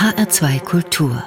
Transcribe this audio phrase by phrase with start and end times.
[0.00, 1.22] HR2 Kultur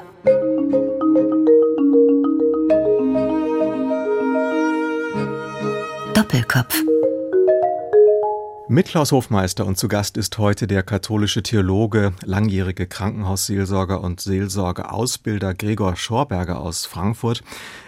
[6.15, 6.81] Doppelkopf
[8.69, 15.53] mit Klaus Hofmeister und zu Gast ist heute der katholische Theologe, langjährige Krankenhausseelsorger und Seelsorgeausbilder
[15.53, 17.43] Gregor Schorberger aus Frankfurt.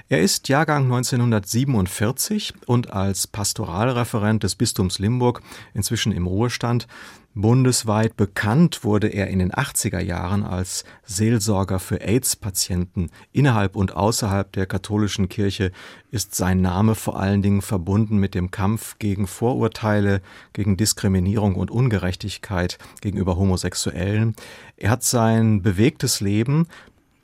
[0.09, 5.41] Er ist Jahrgang 1947 und als Pastoralreferent des Bistums Limburg
[5.73, 6.87] inzwischen im Ruhestand.
[7.37, 13.09] Bundesweit bekannt wurde er in den 80er Jahren als Seelsorger für AIDS-Patienten.
[13.33, 15.73] Innerhalb und außerhalb der katholischen Kirche
[16.11, 20.21] ist sein Name vor allen Dingen verbunden mit dem Kampf gegen Vorurteile,
[20.53, 24.37] gegen Diskriminierung und Ungerechtigkeit gegenüber Homosexuellen.
[24.77, 26.67] Er hat sein bewegtes Leben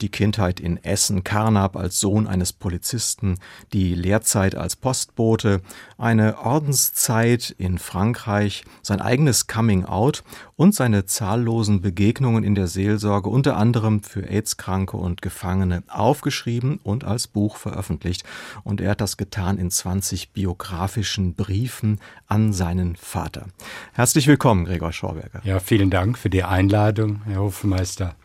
[0.02, 3.38] die Kindheit in Essen, Karnap als Sohn eines Polizisten,
[3.74, 5.62] die Lehrzeit als Postbote,
[5.98, 10.24] eine Ordenszeit in Frankreich, sein eigenes Coming-out
[10.56, 17.04] und seine zahllosen Begegnungen in der Seelsorge, unter anderem für AIDS-Kranke und Gefangene, aufgeschrieben und
[17.04, 18.24] als Buch veröffentlicht.
[18.64, 23.48] Und er hat das getan in 20 biografischen Briefen an seinen Vater.
[23.94, 25.42] Herzlich willkommen, Gregor Schorberger.
[25.44, 28.16] Ja, vielen Dank für die Einladung, Herr Hofmeister.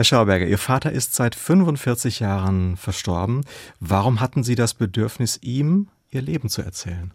[0.00, 3.42] Herr Schauberger, Ihr Vater ist seit 45 Jahren verstorben.
[3.80, 7.10] Warum hatten Sie das Bedürfnis, ihm Ihr Leben zu erzählen?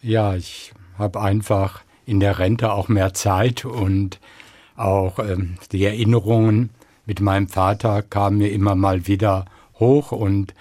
[0.00, 4.20] Ja, ich habe einfach in der Rente auch mehr Zeit und
[4.76, 6.70] auch ähm, die Erinnerungen
[7.04, 9.46] mit meinem Vater kamen mir immer mal wieder
[9.80, 10.54] hoch und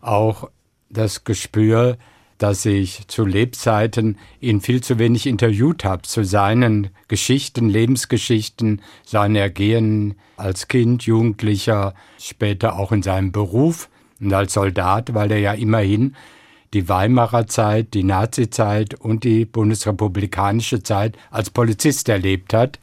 [0.00, 0.48] auch
[0.88, 1.98] das Gespür,
[2.42, 9.36] dass ich zu Lebzeiten ihn viel zu wenig interviewt habe, zu seinen Geschichten, Lebensgeschichten, seinen
[9.36, 13.88] Ergehen als Kind, Jugendlicher, später auch in seinem Beruf
[14.20, 16.16] und als Soldat, weil er ja immerhin
[16.74, 22.80] die Weimarer Zeit, die Nazizeit und die bundesrepublikanische Zeit als Polizist erlebt hat.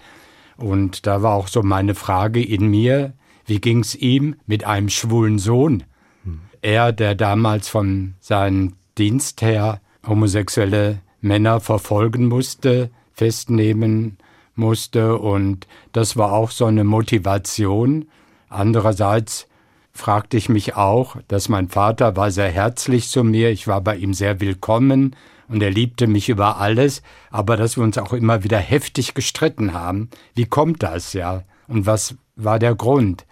[0.55, 3.11] Und da war auch so meine Frage in mir,
[3.45, 5.83] wie ging es ihm mit einem schwulen Sohn?
[6.23, 6.39] Hm.
[6.61, 14.17] Er, der damals von seinen Dienst her homosexuelle Männer verfolgen musste, festnehmen
[14.55, 18.09] musste und das war auch so eine Motivation.
[18.49, 19.47] Andererseits
[19.93, 23.95] fragte ich mich auch, dass mein Vater war sehr herzlich zu mir, ich war bei
[23.95, 25.15] ihm sehr willkommen
[25.47, 27.01] und er liebte mich über alles,
[27.31, 30.09] aber dass wir uns auch immer wieder heftig gestritten haben.
[30.35, 31.43] Wie kommt das, ja?
[31.67, 33.25] Und was war der Grund?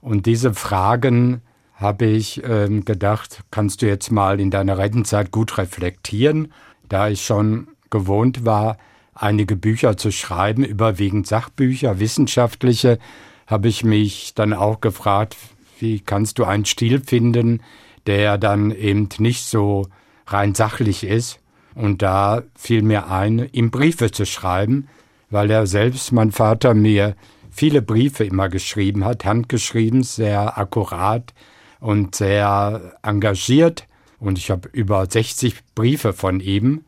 [0.00, 1.42] Und diese Fragen
[1.78, 6.52] habe ich ähm, gedacht, kannst du jetzt mal in deiner Rentenzeit gut reflektieren,
[6.88, 8.78] da ich schon gewohnt war,
[9.14, 12.98] einige Bücher zu schreiben, überwiegend Sachbücher, wissenschaftliche,
[13.46, 15.36] habe ich mich dann auch gefragt,
[15.78, 17.62] wie kannst du einen Stil finden,
[18.06, 19.86] der dann eben nicht so
[20.26, 21.38] rein sachlich ist.
[21.74, 24.88] Und da fiel mir ein, ihm Briefe zu schreiben,
[25.30, 27.14] weil er selbst, mein Vater, mir
[27.50, 31.32] viele Briefe immer geschrieben hat, handgeschrieben, sehr akkurat,
[31.80, 33.86] und sehr engagiert.
[34.20, 36.84] Und ich habe über 60 Briefe von ihm.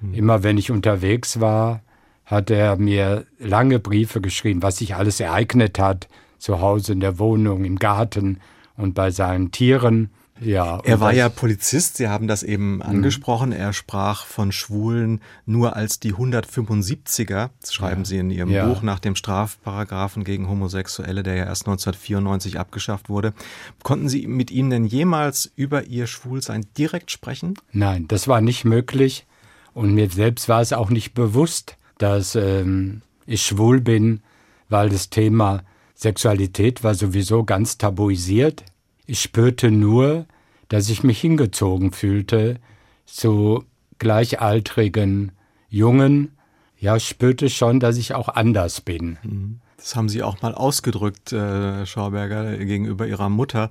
[0.00, 0.14] Mhm.
[0.14, 1.82] Immer wenn ich unterwegs war,
[2.24, 6.08] hat er mir lange Briefe geschrieben, was sich alles ereignet hat,
[6.38, 8.40] zu Hause in der Wohnung, im Garten
[8.76, 10.10] und bei seinen Tieren.
[10.42, 12.82] Ja, er war ja Polizist, Sie haben das eben mhm.
[12.82, 13.52] angesprochen.
[13.52, 18.04] Er sprach von Schwulen nur als die 175er, das schreiben ja.
[18.04, 18.66] Sie in Ihrem ja.
[18.66, 23.32] Buch, nach dem Strafparagraphen gegen Homosexuelle, der ja erst 1994 abgeschafft wurde.
[23.82, 27.54] Konnten Sie mit ihm denn jemals über Ihr Schwulsein direkt sprechen?
[27.72, 29.26] Nein, das war nicht möglich.
[29.74, 34.20] Und mir selbst war es auch nicht bewusst, dass ähm, ich schwul bin,
[34.68, 35.62] weil das Thema
[35.94, 38.64] Sexualität war sowieso ganz tabuisiert.
[39.06, 40.26] Ich spürte nur,
[40.72, 42.58] dass ich mich hingezogen fühlte
[43.04, 43.62] zu
[43.98, 45.32] gleichaltrigen
[45.68, 46.32] Jungen.
[46.78, 49.18] Ja, spürte schon, dass ich auch anders bin.
[49.22, 49.60] Mhm.
[49.76, 53.68] Das haben Sie auch mal ausgedrückt, äh, Schauberger, gegenüber Ihrer Mutter.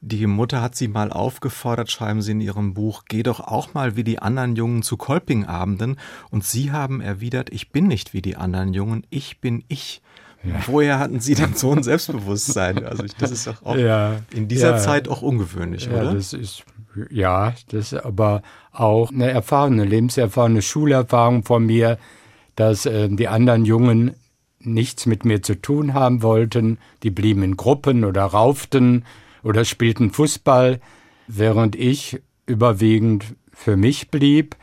[0.00, 3.96] Die Mutter hat Sie mal aufgefordert, schreiben Sie in Ihrem Buch, geh doch auch mal
[3.96, 5.98] wie die anderen Jungen zu Kolpingabenden.
[6.30, 10.00] Und Sie haben erwidert, ich bin nicht wie die anderen Jungen, ich bin ich.
[10.44, 10.54] Ja.
[10.66, 12.84] Woher hatten Sie denn so ein Selbstbewusstsein?
[12.84, 16.14] Also das ist doch auch ja, in dieser ja, Zeit auch ungewöhnlich, ja, oder?
[16.14, 16.64] Das ist,
[17.10, 18.42] ja, das ist aber
[18.72, 21.98] auch eine Lebenserfahrung, eine Schulerfahrung von mir,
[22.54, 24.14] dass äh, die anderen Jungen
[24.60, 26.78] nichts mit mir zu tun haben wollten.
[27.02, 29.04] Die blieben in Gruppen oder rauften
[29.42, 30.80] oder spielten Fußball,
[31.26, 34.56] während ich überwiegend für mich blieb.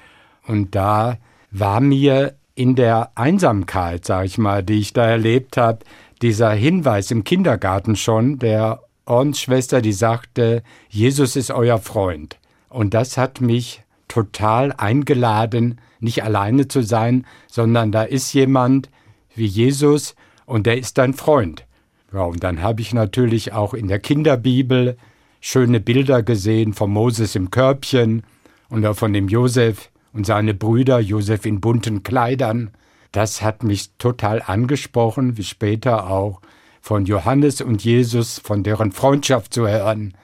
[0.48, 1.18] Und da
[1.52, 5.80] war mir in der Einsamkeit, sag ich mal, die ich da erlebt habe,
[6.22, 12.38] dieser Hinweis im Kindergarten schon der Ordensschwester, die sagte, Jesus ist euer Freund.
[12.70, 18.90] Und das hat mich total eingeladen, nicht alleine zu sein, sondern da ist jemand
[19.36, 20.16] wie Jesus
[20.46, 21.66] und der ist dein Freund.
[22.14, 24.98] Ja, und dann habe ich natürlich auch in der Kinderbibel
[25.42, 28.24] schöne Bilder gesehen von Moses im Körbchen
[28.70, 32.72] und auch von dem Josef und seine Brüder, Josef in bunten Kleidern.
[33.12, 36.42] Das hat mich total angesprochen, wie später auch
[36.82, 40.16] von Johannes und Jesus, von deren Freundschaft zu hören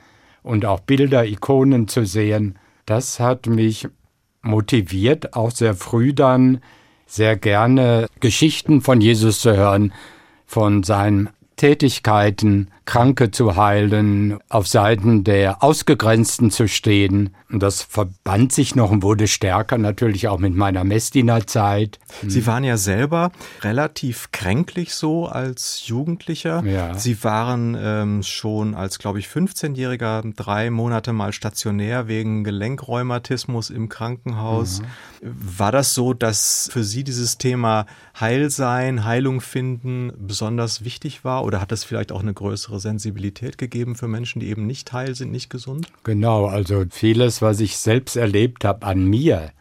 [0.44, 2.58] und auch Bilder, Ikonen zu sehen.
[2.86, 3.88] Das hat mich
[4.42, 6.62] motiviert, auch sehr früh dann
[7.06, 9.92] sehr gerne Geschichten von Jesus zu hören,
[10.46, 11.30] von seinen
[11.62, 17.36] Tätigkeiten, Kranke zu heilen, auf Seiten der Ausgegrenzten zu stehen.
[17.52, 22.00] Und das verband sich noch und wurde stärker natürlich auch mit meiner Messdiener-Zeit.
[22.26, 23.32] Sie waren ja selber
[23.62, 26.64] relativ kränklich so als Jugendlicher.
[26.66, 26.98] Ja.
[26.98, 33.88] Sie waren ähm, schon als, glaube ich, 15-Jähriger drei Monate mal stationär wegen Gelenkrheumatismus im
[33.88, 34.82] Krankenhaus.
[34.82, 34.86] Mhm.
[35.22, 37.86] War das so, dass für Sie dieses Thema
[38.20, 41.44] Heilsein, Heilung finden besonders wichtig war?
[41.52, 45.16] Oder hat das vielleicht auch eine größere Sensibilität gegeben für Menschen, die eben nicht heil
[45.16, 45.92] sind, nicht gesund?
[46.06, 49.52] Genau, also vieles, was ich selbst erlebt habe an mir,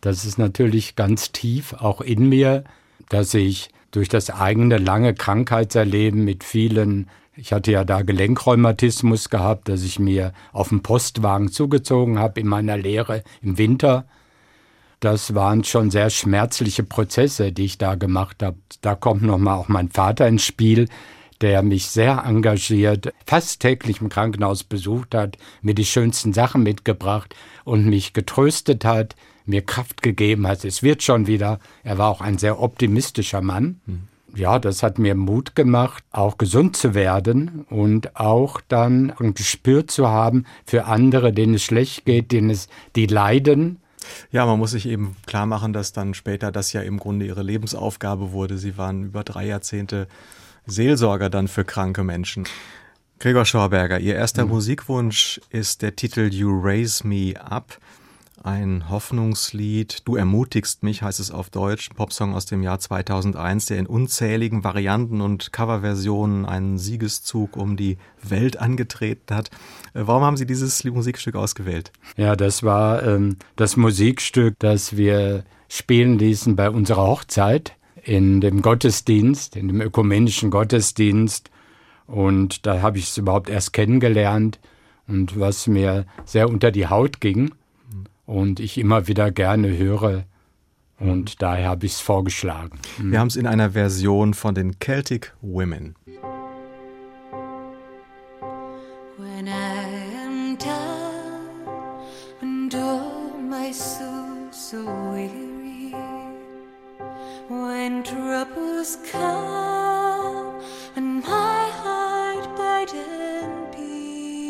[0.00, 2.62] das ist natürlich ganz tief auch in mir,
[3.08, 9.68] dass ich durch das eigene lange Krankheitserleben mit vielen, ich hatte ja da Gelenkrheumatismus gehabt,
[9.68, 14.06] dass ich mir auf dem Postwagen zugezogen habe in meiner Lehre im Winter.
[15.00, 18.58] Das waren schon sehr schmerzliche Prozesse, die ich da gemacht habe.
[18.80, 20.88] Da kommt nochmal auch mein Vater ins Spiel,
[21.42, 27.34] der mich sehr engagiert, fast täglich im Krankenhaus besucht hat, mir die schönsten Sachen mitgebracht
[27.64, 30.64] und mich getröstet hat, mir Kraft gegeben hat.
[30.64, 31.58] Es wird schon wieder.
[31.82, 33.80] Er war auch ein sehr optimistischer Mann.
[33.86, 34.08] Mhm.
[34.34, 39.86] Ja, das hat mir Mut gemacht, auch gesund zu werden und auch dann ein Gespür
[39.86, 43.82] zu haben für andere, denen es schlecht geht, denen es, die leiden,
[44.30, 47.42] ja, man muss sich eben klar machen, dass dann später das ja im Grunde ihre
[47.42, 48.58] Lebensaufgabe wurde.
[48.58, 50.08] Sie waren über drei Jahrzehnte
[50.66, 52.44] Seelsorger dann für kranke Menschen.
[53.18, 54.50] Gregor Schorberger, Ihr erster mhm.
[54.50, 57.78] Musikwunsch ist der Titel You Raise Me Up,
[58.42, 60.02] ein Hoffnungslied.
[60.04, 63.86] Du ermutigst mich, heißt es auf Deutsch, ein Popsong aus dem Jahr 2001, der in
[63.86, 69.50] unzähligen Varianten und Coverversionen einen Siegeszug um die Welt angetreten hat.
[69.94, 71.92] Äh, warum haben Sie dieses Musikstück ausgewählt?
[72.16, 78.62] Ja, das war ähm, das Musikstück, das wir spielen ließen bei unserer Hochzeit in dem
[78.62, 81.50] Gottesdienst, in dem ökumenischen Gottesdienst.
[82.06, 84.58] Und da habe ich es überhaupt erst kennengelernt
[85.06, 87.52] und was mir sehr unter die Haut ging
[88.26, 90.24] und ich immer wieder gerne höre.
[90.98, 92.78] Und daher habe ich es vorgeschlagen.
[92.98, 95.96] Wir haben es in einer Version von den Celtic Women.
[99.18, 99.71] When I
[107.60, 110.58] when troubles come
[110.96, 114.48] and my heart burden be,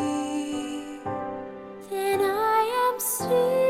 [1.91, 3.62] then I am still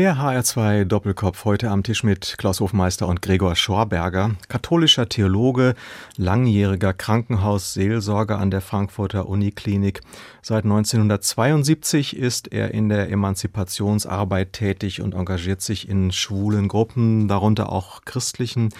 [0.00, 5.74] Der HR2 Doppelkopf heute am Tisch mit Klaus Hofmeister und Gregor Schorberger, katholischer Theologe,
[6.16, 10.00] langjähriger Krankenhausseelsorger an der Frankfurter Uniklinik.
[10.40, 17.70] Seit 1972 ist er in der Emanzipationsarbeit tätig und engagiert sich in schwulen Gruppen, darunter
[17.70, 18.70] auch christlichen.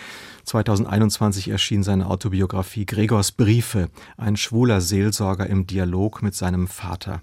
[0.45, 7.21] 2021 erschien seine Autobiografie Gregors Briefe, ein schwuler Seelsorger im Dialog mit seinem Vater.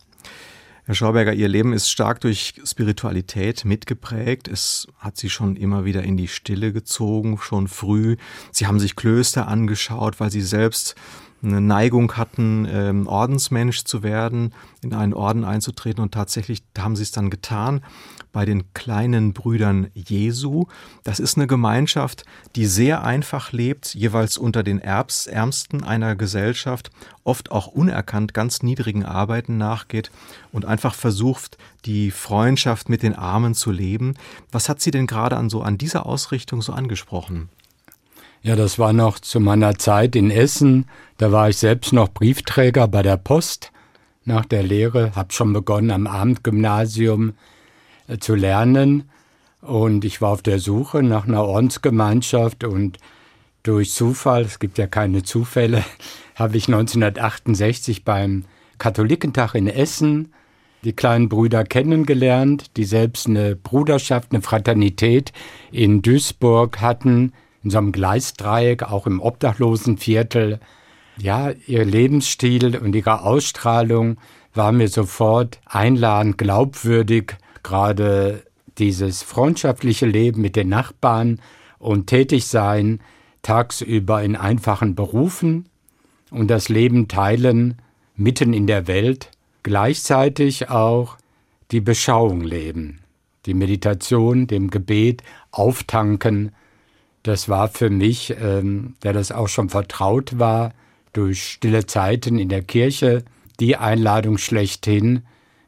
[0.88, 4.48] Herr Schauberger, Ihr Leben ist stark durch Spiritualität mitgeprägt.
[4.48, 8.16] Es hat Sie schon immer wieder in die Stille gezogen, schon früh.
[8.54, 10.96] Sie haben sich Klöster angeschaut, weil Sie selbst
[11.44, 17.04] eine Neigung hatten, ähm, Ordensmensch zu werden, in einen Orden einzutreten und tatsächlich haben sie
[17.04, 17.82] es dann getan
[18.32, 20.66] bei den kleinen Brüdern Jesu.
[21.04, 22.24] Das ist eine Gemeinschaft,
[22.56, 26.92] die sehr einfach lebt, jeweils unter den Erbs, Ärmsten einer Gesellschaft,
[27.24, 30.12] oft auch unerkannt ganz niedrigen Arbeiten nachgeht
[30.52, 34.16] und einfach versucht, die Freundschaft mit den Armen zu leben.
[34.52, 37.50] Was hat Sie denn gerade an so an dieser Ausrichtung so angesprochen?
[38.44, 40.86] Ja, das war noch zu meiner Zeit in Essen.
[41.18, 43.72] Da war ich selbst noch Briefträger bei der Post
[44.28, 47.34] nach der Lehre, habe schon begonnen am Abendgymnasium
[48.20, 49.10] zu lernen
[49.62, 52.98] und ich war auf der Suche nach einer Ordensgemeinschaft und
[53.64, 55.84] durch Zufall, es gibt ja keine Zufälle,
[56.36, 58.46] habe ich 1968 beim
[58.78, 60.34] Katholikentag in Essen
[60.84, 65.34] die kleinen Brüder kennengelernt, die selbst eine Bruderschaft, eine Fraternität
[65.72, 67.34] in Duisburg hatten,
[67.64, 70.60] in so einem Gleisdreieck, auch im Obdachlosenviertel.
[71.18, 74.18] Ja, ihr Lebensstil und ihre Ausstrahlung
[74.54, 77.36] war mir sofort einladend, glaubwürdig,
[77.68, 78.44] gerade
[78.78, 81.42] dieses freundschaftliche Leben mit den Nachbarn
[81.80, 83.02] und tätig sein,
[83.42, 85.68] tagsüber in einfachen Berufen
[86.32, 87.82] und das Leben teilen
[88.16, 89.32] mitten in der Welt,
[89.64, 91.18] gleichzeitig auch
[91.72, 93.00] die Beschauung leben,
[93.46, 95.22] die Meditation, dem Gebet
[95.52, 96.54] auftanken,
[97.24, 100.74] das war für mich, ähm, der das auch schon vertraut war,
[101.12, 103.26] durch stille Zeiten in der Kirche,
[103.60, 105.24] die Einladung schlechthin,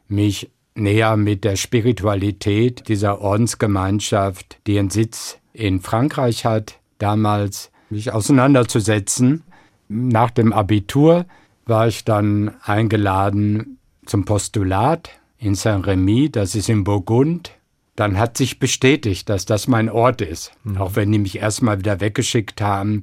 [0.08, 8.12] mich näher mit der Spiritualität dieser Ordensgemeinschaft, die ihren Sitz in Frankreich hat, damals mich
[8.12, 9.42] auseinanderzusetzen.
[9.88, 11.26] Nach dem Abitur
[11.66, 17.52] war ich dann eingeladen zum Postulat in Saint-Rémy, das ist in Burgund,
[17.96, 20.52] dann hat sich bestätigt, dass das mein Ort ist.
[20.64, 20.78] Mhm.
[20.78, 23.02] Auch wenn die mich erstmal wieder weggeschickt haben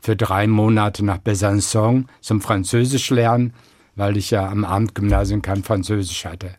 [0.00, 3.54] für drei Monate nach Besançon zum Französisch lernen,
[3.96, 6.54] weil ich ja am Abendgymnasium kein Französisch hatte.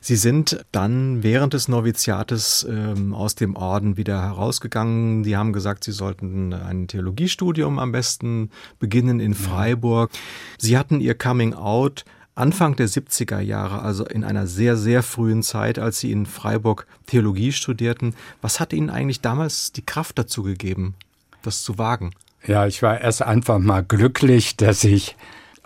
[0.00, 5.22] Sie sind dann während des Noviziates ähm, aus dem Orden wieder herausgegangen.
[5.22, 10.10] Die haben gesagt, Sie sollten ein Theologiestudium am besten beginnen in Freiburg.
[10.58, 12.04] Sie hatten Ihr Coming Out
[12.38, 16.86] Anfang der 70er Jahre, also in einer sehr, sehr frühen Zeit, als Sie in Freiburg
[17.06, 18.14] Theologie studierten.
[18.40, 20.94] Was hat Ihnen eigentlich damals die Kraft dazu gegeben,
[21.42, 22.12] das zu wagen?
[22.46, 25.16] Ja, ich war erst einfach mal glücklich, dass ich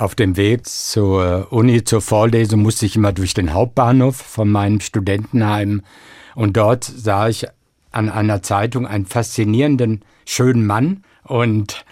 [0.03, 4.81] auf dem Weg zur Uni, zur Vorlesung, musste ich immer durch den Hauptbahnhof von meinem
[4.81, 5.83] Studentenheim.
[6.35, 7.47] Und dort sah ich
[7.93, 11.05] an einer Zeitung einen faszinierenden, schönen Mann.
[11.23, 11.85] Und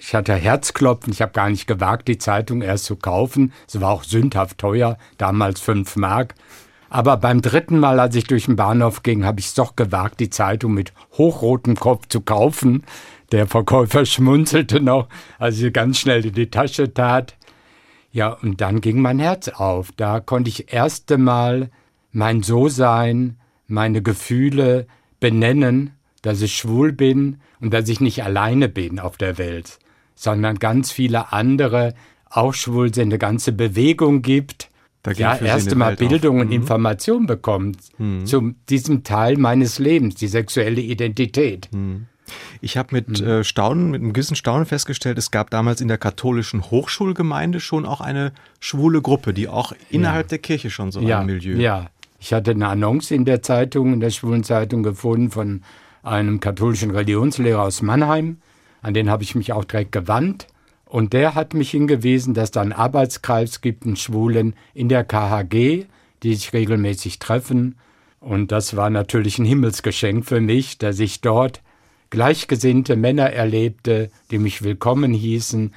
[0.00, 3.52] ich hatte Herzklopfen, ich habe gar nicht gewagt, die Zeitung erst zu kaufen.
[3.68, 6.34] Es war auch sündhaft teuer, damals fünf Mark.
[6.90, 10.20] Aber beim dritten Mal, als ich durch den Bahnhof ging, habe ich es doch gewagt,
[10.20, 12.82] die Zeitung mit hochrotem Kopf zu kaufen.
[13.30, 17.36] Der Verkäufer schmunzelte noch, als ich ganz schnell in die Tasche tat.
[18.12, 19.90] Ja, und dann ging mein Herz auf.
[19.96, 21.70] Da konnte ich erste Mal
[22.12, 24.86] mein So-Sein, meine Gefühle
[25.18, 25.90] benennen,
[26.20, 29.78] dass ich schwul bin und dass ich nicht alleine bin auf der Welt
[30.22, 31.94] sondern ganz viele andere
[32.30, 34.70] auch schwul sind, eine ganze Bewegung gibt,
[35.16, 36.42] ja, erst einmal Bildung auf.
[36.42, 36.54] und mhm.
[36.54, 38.24] Information bekommt mhm.
[38.24, 41.68] zu diesem Teil meines Lebens, die sexuelle Identität.
[41.72, 42.06] Mhm.
[42.60, 43.26] Ich habe mit mhm.
[43.26, 47.84] äh, Staunen, mit einem gewissen Staunen festgestellt, es gab damals in der katholischen Hochschulgemeinde schon
[47.84, 50.28] auch eine schwule Gruppe, die auch innerhalb ja.
[50.30, 51.20] der Kirche schon so ja.
[51.20, 51.56] ein Milieu.
[51.56, 55.62] Ja, ich hatte eine Annonce in der Zeitung, in der schwulen Zeitung gefunden von
[56.02, 58.38] einem katholischen Religionslehrer aus Mannheim,
[58.80, 60.46] an den habe ich mich auch direkt gewandt.
[60.84, 65.86] Und der hat mich hingewiesen, dass da einen Arbeitskreis gibt, einen Schwulen in der KHG,
[66.22, 67.76] die sich regelmäßig treffen.
[68.20, 71.62] Und das war natürlich ein Himmelsgeschenk für mich, dass ich dort
[72.12, 75.72] gleichgesinnte Männer erlebte, die mich willkommen hießen,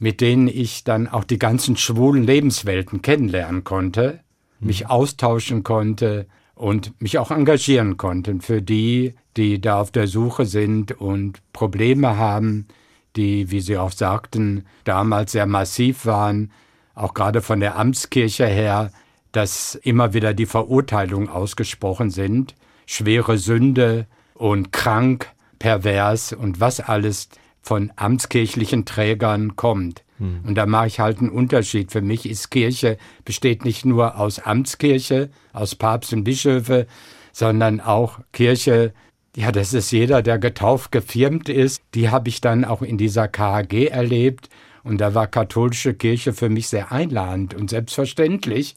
[0.00, 4.20] mit denen ich dann auch die ganzen schwulen Lebenswelten kennenlernen konnte,
[4.58, 4.90] mich mhm.
[4.90, 11.00] austauschen konnte und mich auch engagieren konnte für die, die da auf der Suche sind
[11.00, 12.66] und Probleme haben,
[13.14, 16.50] die, wie Sie auch sagten, damals sehr massiv waren,
[16.96, 18.90] auch gerade von der Amtskirche her,
[19.30, 22.56] dass immer wieder die Verurteilungen ausgesprochen sind
[22.88, 27.28] schwere Sünde und krank, pervers und was alles
[27.60, 30.04] von amtskirchlichen Trägern kommt.
[30.18, 30.40] Hm.
[30.46, 31.92] Und da mache ich halt einen Unterschied.
[31.92, 36.86] Für mich ist Kirche, besteht nicht nur aus Amtskirche, aus Papst und Bischöfe,
[37.32, 38.92] sondern auch Kirche,
[39.36, 41.82] ja, das ist jeder, der getauft, gefirmt ist.
[41.94, 44.48] Die habe ich dann auch in dieser KHG erlebt.
[44.82, 48.74] Und da war katholische Kirche für mich sehr einladend und selbstverständlich,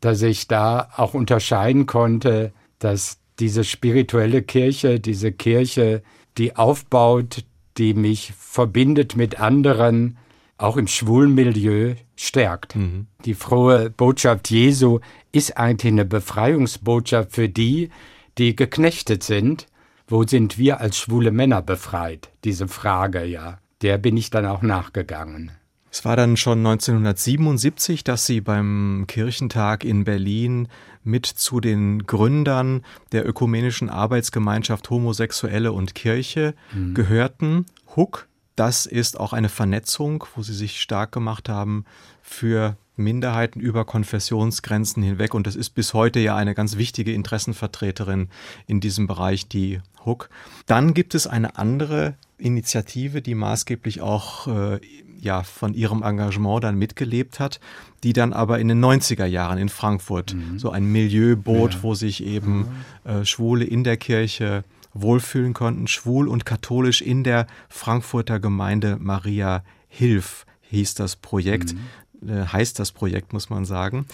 [0.00, 6.02] dass ich da auch unterscheiden konnte, dass diese spirituelle Kirche, diese Kirche,
[6.38, 7.44] die aufbaut,
[7.78, 10.18] die mich verbindet mit anderen,
[10.56, 12.76] auch im schwulen Milieu stärkt.
[12.76, 13.06] Mhm.
[13.24, 15.00] Die frohe Botschaft Jesu
[15.32, 17.90] ist eigentlich eine Befreiungsbotschaft für die,
[18.38, 19.66] die geknechtet sind.
[20.06, 22.30] Wo sind wir als schwule Männer befreit?
[22.44, 23.58] Diese Frage, ja.
[23.82, 25.50] Der bin ich dann auch nachgegangen.
[25.90, 30.68] Es war dann schon 1977, dass Sie beim Kirchentag in Berlin
[31.04, 32.82] mit zu den Gründern
[33.12, 36.94] der ökumenischen Arbeitsgemeinschaft Homosexuelle und Kirche mhm.
[36.94, 37.66] gehörten.
[37.94, 41.84] Huck, das ist auch eine Vernetzung, wo Sie sich stark gemacht haben
[42.22, 45.34] für Minderheiten über Konfessionsgrenzen hinweg.
[45.34, 48.28] Und das ist bis heute ja eine ganz wichtige Interessenvertreterin
[48.66, 50.30] in diesem Bereich, die Huck.
[50.66, 54.80] Dann gibt es eine andere Initiative, die maßgeblich auch äh,
[55.24, 57.60] ja von ihrem Engagement dann mitgelebt hat,
[58.02, 60.58] die dann aber in den 90er Jahren in Frankfurt mhm.
[60.58, 61.82] so ein Milieu bot, ja.
[61.82, 62.58] wo sich eben
[63.04, 63.10] mhm.
[63.10, 69.64] äh, Schwule in der Kirche wohlfühlen konnten, schwul und katholisch in der Frankfurter Gemeinde Maria
[69.88, 71.74] Hilf hieß das Projekt,
[72.20, 72.28] mhm.
[72.28, 74.06] äh, heißt das Projekt, muss man sagen.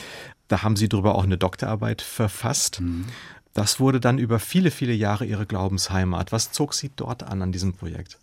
[0.49, 2.81] Da haben sie darüber auch eine Doktorarbeit verfasst.
[2.81, 3.07] Mhm.
[3.53, 6.33] Das wurde dann über viele, viele Jahre ihre Glaubensheimat.
[6.33, 8.19] Was zog sie dort an an diesem Projekt?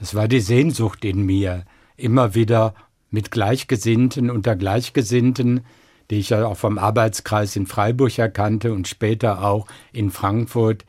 [0.00, 1.64] Es war die Sehnsucht in mir,
[2.02, 2.74] immer wieder
[3.10, 5.64] mit Gleichgesinnten unter Gleichgesinnten,
[6.10, 10.84] die ich ja auch vom Arbeitskreis in Freiburg erkannte und später auch in Frankfurt,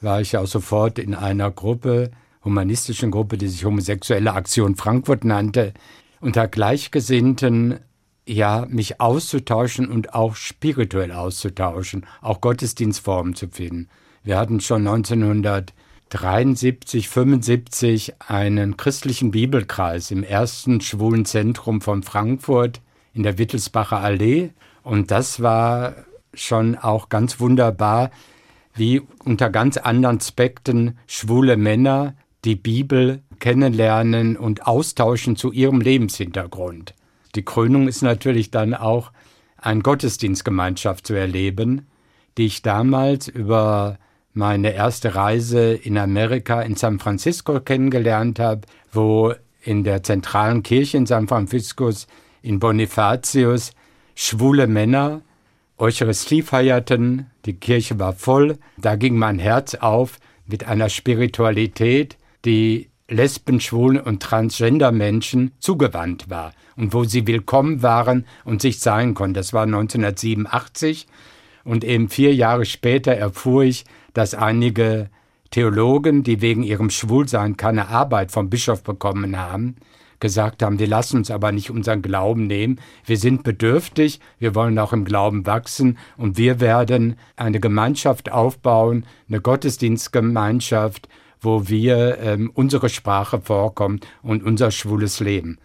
[0.00, 2.10] war ich ja auch sofort in einer Gruppe,
[2.44, 5.72] humanistischen Gruppe, die sich Homosexuelle Aktion Frankfurt nannte,
[6.20, 7.80] unter Gleichgesinnten
[8.26, 13.88] ja, mich auszutauschen und auch spirituell auszutauschen, auch Gottesdienstformen zu finden.
[14.22, 15.72] Wir hatten schon 1900
[16.10, 22.80] 73, 75 einen christlichen Bibelkreis im ersten schwulen Zentrum von Frankfurt
[23.14, 24.50] in der Wittelsbacher Allee.
[24.82, 25.94] Und das war
[26.34, 28.10] schon auch ganz wunderbar,
[28.74, 36.94] wie unter ganz anderen Aspekten schwule Männer die Bibel kennenlernen und austauschen zu ihrem Lebenshintergrund.
[37.34, 39.12] Die Krönung ist natürlich dann auch
[39.56, 41.86] eine Gottesdienstgemeinschaft zu erleben,
[42.36, 43.98] die ich damals über
[44.38, 50.96] meine erste Reise in Amerika in San Francisco kennengelernt habe, wo in der zentralen Kirche
[50.96, 51.90] in San Francisco
[52.40, 53.72] in Bonifatius
[54.14, 55.22] schwule Männer
[55.76, 62.90] Eucharistie feierten, die Kirche war voll, da ging mein Herz auf mit einer Spiritualität, die
[63.08, 69.34] Lesben, Schwulen und Transgender-Menschen zugewandt war und wo sie willkommen waren und sich sein konnten.
[69.34, 71.06] Das war 1987
[71.64, 75.10] und eben vier Jahre später erfuhr ich, dass einige
[75.50, 79.76] Theologen, die wegen ihrem Schwulsein keine Arbeit vom Bischof bekommen haben,
[80.20, 84.78] gesagt haben, wir lassen uns aber nicht unseren Glauben nehmen, wir sind bedürftig, wir wollen
[84.78, 91.08] auch im Glauben wachsen und wir werden eine Gemeinschaft aufbauen, eine Gottesdienstgemeinschaft,
[91.40, 95.58] wo wir ähm, unsere Sprache vorkommt und unser schwules Leben.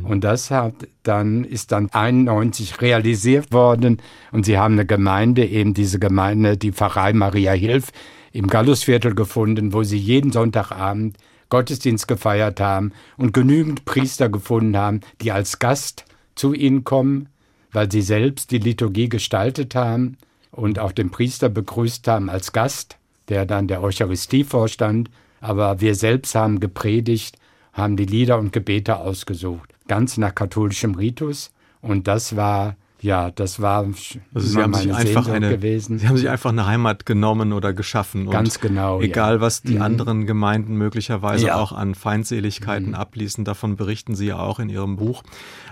[0.00, 0.04] Mhm.
[0.06, 3.98] Und das hat dann, ist dann 91 realisiert worden.
[4.32, 7.90] Und sie haben eine Gemeinde, eben diese Gemeinde, die Pfarrei Maria Hilf,
[8.32, 11.16] im Gallusviertel gefunden, wo sie jeden Sonntagabend
[11.50, 16.04] Gottesdienst gefeiert haben und genügend Priester gefunden haben, die als Gast
[16.34, 17.28] zu ihnen kommen,
[17.70, 20.16] weil sie selbst die Liturgie gestaltet haben
[20.50, 22.96] und auch den Priester begrüßt haben als Gast,
[23.28, 25.10] der dann der Eucharistie vorstand.
[25.40, 27.36] Aber wir selbst haben gepredigt,
[27.74, 31.50] haben die Lieder und Gebete ausgesucht ganz nach katholischem Ritus.
[31.80, 35.98] Und das war ja, das war also Sie haben sich einfach eine, gewesen.
[35.98, 38.30] Sie haben sich einfach eine Heimat genommen oder geschaffen.
[38.30, 39.02] Ganz genau.
[39.02, 39.40] Egal, ja.
[39.42, 39.82] was die mhm.
[39.82, 41.56] anderen Gemeinden möglicherweise ja.
[41.56, 42.94] auch an Feindseligkeiten mhm.
[42.94, 45.22] abließen, davon berichten Sie ja auch in Ihrem Buch.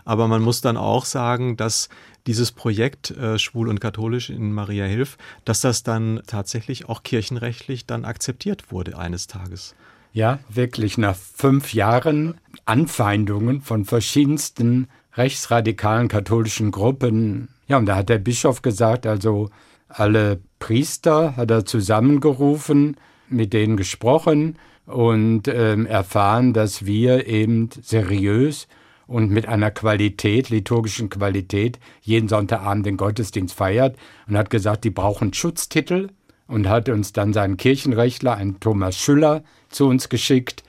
[0.04, 1.88] Aber man muss dann auch sagen, dass
[2.26, 7.86] dieses Projekt äh, Schwul und Katholisch in Maria Hilf, dass das dann tatsächlich auch kirchenrechtlich
[7.86, 9.74] dann akzeptiert wurde eines Tages.
[10.12, 12.34] Ja, wirklich nach fünf Jahren
[12.66, 17.48] Anfeindungen von verschiedensten rechtsradikalen katholischen Gruppen.
[17.66, 19.48] Ja, und da hat der Bischof gesagt, also
[19.88, 22.96] alle Priester hat er zusammengerufen,
[23.28, 28.68] mit denen gesprochen und ähm, erfahren, dass wir eben seriös
[29.06, 33.96] und mit einer Qualität, liturgischen Qualität, jeden Sonntagabend den Gottesdienst feiert
[34.28, 36.08] und hat gesagt, die brauchen Schutztitel
[36.52, 40.62] und hat uns dann seinen Kirchenrechtler, einen Thomas Schüller, zu uns geschickt,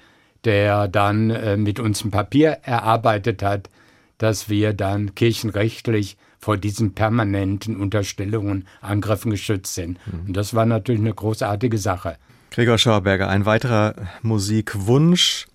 [0.45, 3.69] der dann äh, mit uns ein Papier erarbeitet hat,
[4.17, 9.99] dass wir dann kirchenrechtlich vor diesen permanenten Unterstellungen, Angriffen geschützt sind.
[10.05, 10.27] Mhm.
[10.27, 12.17] Und das war natürlich eine großartige Sache.
[12.51, 15.47] Gregor Schauberger, ein weiterer Musikwunsch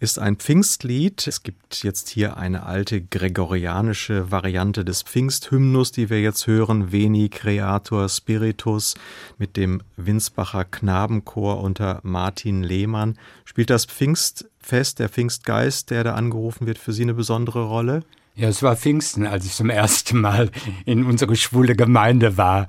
[0.00, 1.26] ist ein Pfingstlied.
[1.26, 7.28] Es gibt jetzt hier eine alte gregorianische Variante des Pfingsthymnus, die wir jetzt hören, Veni
[7.28, 8.94] Creator Spiritus
[9.38, 13.16] mit dem Winsbacher Knabenchor unter Martin Lehmann.
[13.44, 18.02] Spielt das Pfingstfest, der Pfingstgeist, der da angerufen wird, für Sie eine besondere Rolle?
[18.34, 20.50] Ja, es war Pfingsten, als ich zum ersten Mal
[20.84, 22.66] in unsere schwule Gemeinde war.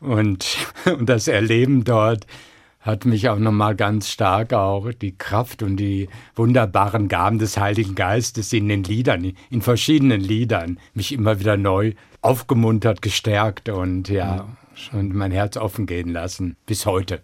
[0.00, 2.26] Und, und das Erleben dort
[2.88, 7.94] hat mich auch nochmal ganz stark auch die Kraft und die wunderbaren Gaben des Heiligen
[7.94, 14.48] Geistes in den Liedern, in verschiedenen Liedern, mich immer wieder neu aufgemuntert, gestärkt und ja,
[14.92, 17.20] und mein Herz offen gehen lassen, bis heute.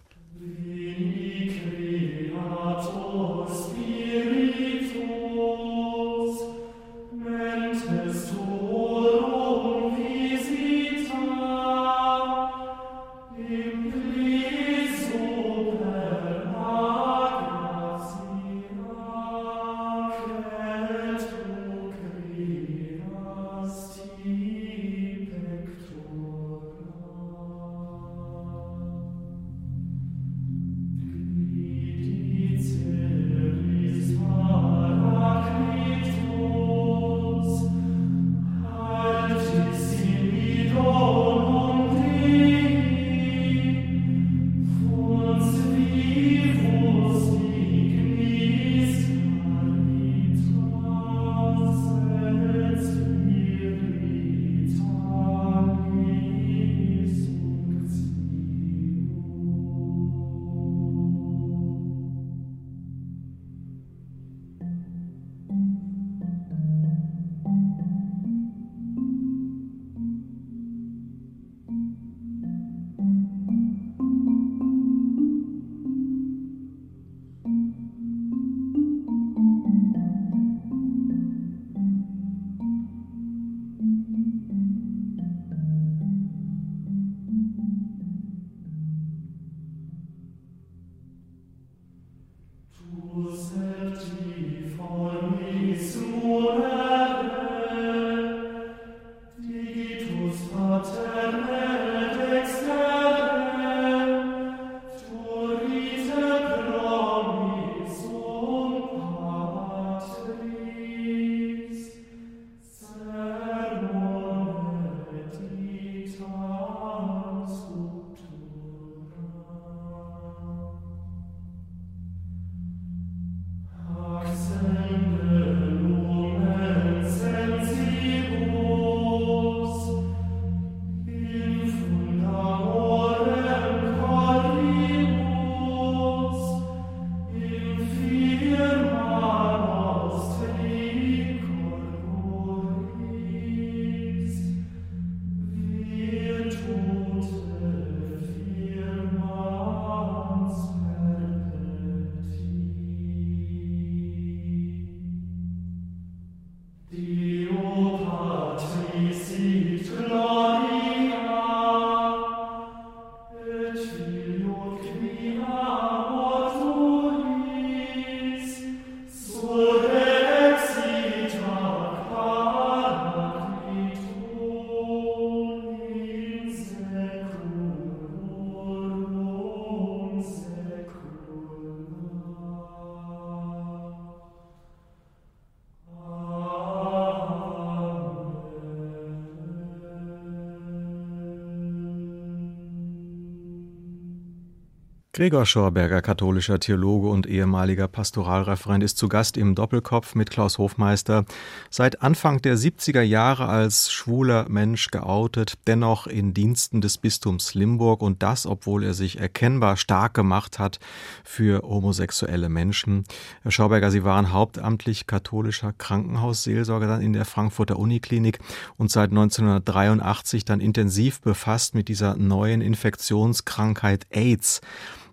[195.15, 201.23] Gregor Schorberger, katholischer Theologe und ehemaliger Pastoralreferent, ist zu Gast im Doppelkopf mit Klaus Hofmeister.
[201.69, 208.01] Seit Anfang der 70er Jahre als schwuler Mensch geoutet, dennoch in Diensten des Bistums Limburg
[208.01, 210.79] und das, obwohl er sich erkennbar stark gemacht hat
[211.23, 213.05] für homosexuelle Menschen.
[213.43, 218.39] Herr Schorberger, Sie waren hauptamtlich katholischer Krankenhausseelsorger dann in der Frankfurter Uniklinik
[218.75, 224.59] und seit 1983 dann intensiv befasst mit dieser neuen Infektionskrankheit AIDS.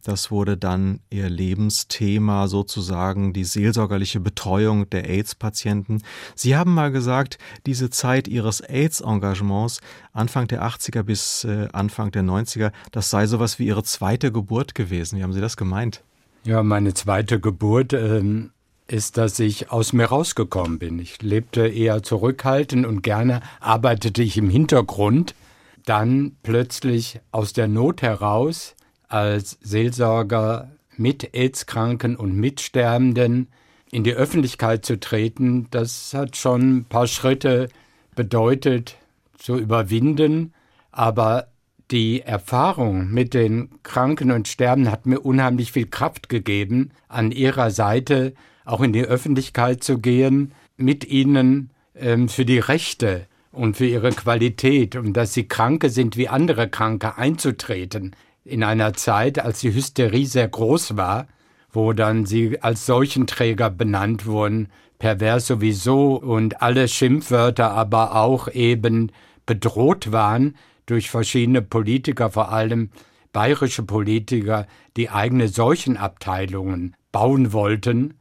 [0.05, 6.03] Das wurde dann ihr Lebensthema sozusagen, die seelsorgerliche Betreuung der AIDS-Patienten.
[6.35, 9.81] Sie haben mal gesagt, diese Zeit ihres AIDS-Engagements,
[10.13, 14.75] Anfang der 80er bis äh, Anfang der 90er, das sei sowas wie ihre zweite Geburt
[14.75, 15.19] gewesen.
[15.19, 16.03] Wie haben Sie das gemeint?
[16.43, 18.51] Ja, meine zweite Geburt ähm,
[18.89, 20.99] ist, dass ich aus mir rausgekommen bin.
[20.99, 25.37] Ich lebte eher zurückhaltend und gerne arbeitete ich im Hintergrund.
[25.85, 28.75] Dann plötzlich aus der Not heraus
[29.13, 33.49] als Seelsorger mit AIDS-Kranken und Mitsterbenden
[33.91, 37.69] in die Öffentlichkeit zu treten, das hat schon ein paar Schritte
[38.15, 38.97] bedeutet
[39.37, 40.55] zu überwinden.
[40.91, 41.49] Aber
[41.91, 47.71] die Erfahrung mit den Kranken und Sterben hat mir unheimlich viel Kraft gegeben, an ihrer
[47.71, 48.33] Seite
[48.65, 54.11] auch in die Öffentlichkeit zu gehen, mit ihnen ähm, für die Rechte und für ihre
[54.11, 58.17] Qualität und dass sie Kranke sind wie andere Kranke einzutreten.
[58.45, 61.29] In einer Zeit, als die Hysterie sehr groß war,
[61.71, 69.13] wo dann sie als Seuchenträger benannt wurden, pervers sowieso und alle Schimpfwörter aber auch eben
[69.47, 72.91] bedroht waren durch verschiedene Politiker, vor allem
[73.33, 78.15] bayerische Politiker, die eigene Seuchenabteilungen bauen wollten.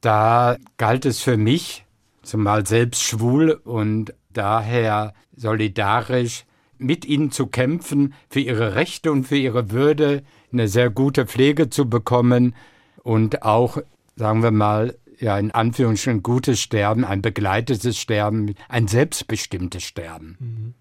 [0.00, 1.84] Da galt es für mich,
[2.22, 6.44] zumal selbst schwul und daher solidarisch,
[6.78, 11.70] mit ihnen zu kämpfen, für ihre Rechte und für ihre Würde eine sehr gute Pflege
[11.70, 12.54] zu bekommen
[13.02, 13.78] und auch,
[14.16, 20.36] sagen wir mal, ja, in Anführungsstrichen gutes Sterben, ein begleitetes Sterben, ein selbstbestimmtes Sterben.
[20.38, 20.74] Mhm.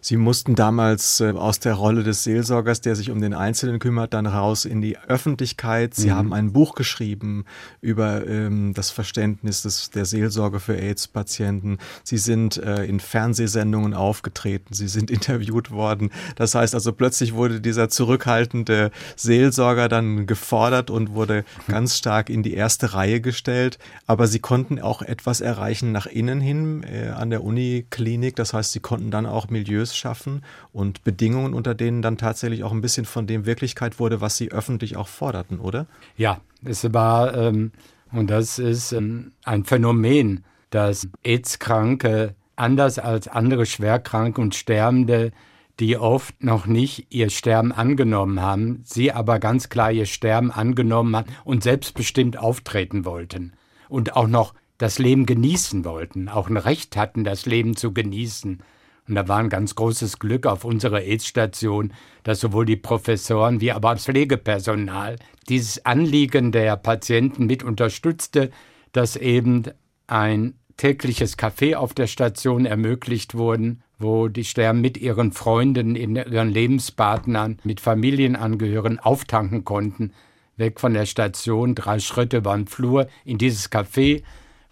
[0.00, 4.14] Sie mussten damals äh, aus der Rolle des Seelsorgers, der sich um den Einzelnen kümmert,
[4.14, 5.94] dann raus in die Öffentlichkeit.
[5.94, 6.14] Sie mhm.
[6.14, 7.44] haben ein Buch geschrieben
[7.80, 11.78] über ähm, das Verständnis des, der Seelsorge für AIDS-Patienten.
[12.02, 14.72] Sie sind äh, in Fernsehsendungen aufgetreten.
[14.72, 16.10] Sie sind interviewt worden.
[16.36, 21.72] Das heißt also, plötzlich wurde dieser zurückhaltende Seelsorger dann gefordert und wurde mhm.
[21.72, 23.78] ganz stark in die erste Reihe gestellt.
[24.06, 28.36] Aber Sie konnten auch etwas erreichen nach innen hin äh, an der Uniklinik.
[28.36, 32.64] Das heißt, Sie konnten dann auch Milieus Milieus schaffen und Bedingungen, unter denen dann tatsächlich
[32.64, 35.86] auch ein bisschen von dem Wirklichkeit wurde, was sie öffentlich auch forderten, oder?
[36.16, 37.72] Ja, es war, ähm,
[38.12, 45.32] und das ist ähm, ein Phänomen, dass AIDS-Kranke anders als andere Schwerkranke und Sterbende,
[45.78, 51.16] die oft noch nicht ihr Sterben angenommen haben, sie aber ganz klar ihr Sterben angenommen
[51.16, 53.54] haben und selbstbestimmt auftreten wollten
[53.88, 58.62] und auch noch das Leben genießen wollten, auch ein Recht hatten, das Leben zu genießen.
[59.10, 61.92] Und da war ein ganz großes Glück auf unserer AIDS-Station,
[62.22, 65.16] dass sowohl die Professoren wie aber das Pflegepersonal
[65.48, 68.52] dieses Anliegen der Patienten mit unterstützte,
[68.92, 69.64] dass eben
[70.06, 76.48] ein tägliches Café auf der Station ermöglicht wurden, wo die Sterben mit ihren Freunden, ihren
[76.48, 80.12] Lebenspartnern, mit Familienangehörigen auftanken konnten,
[80.56, 84.22] weg von der Station, drei Schritte über den Flur in dieses Café,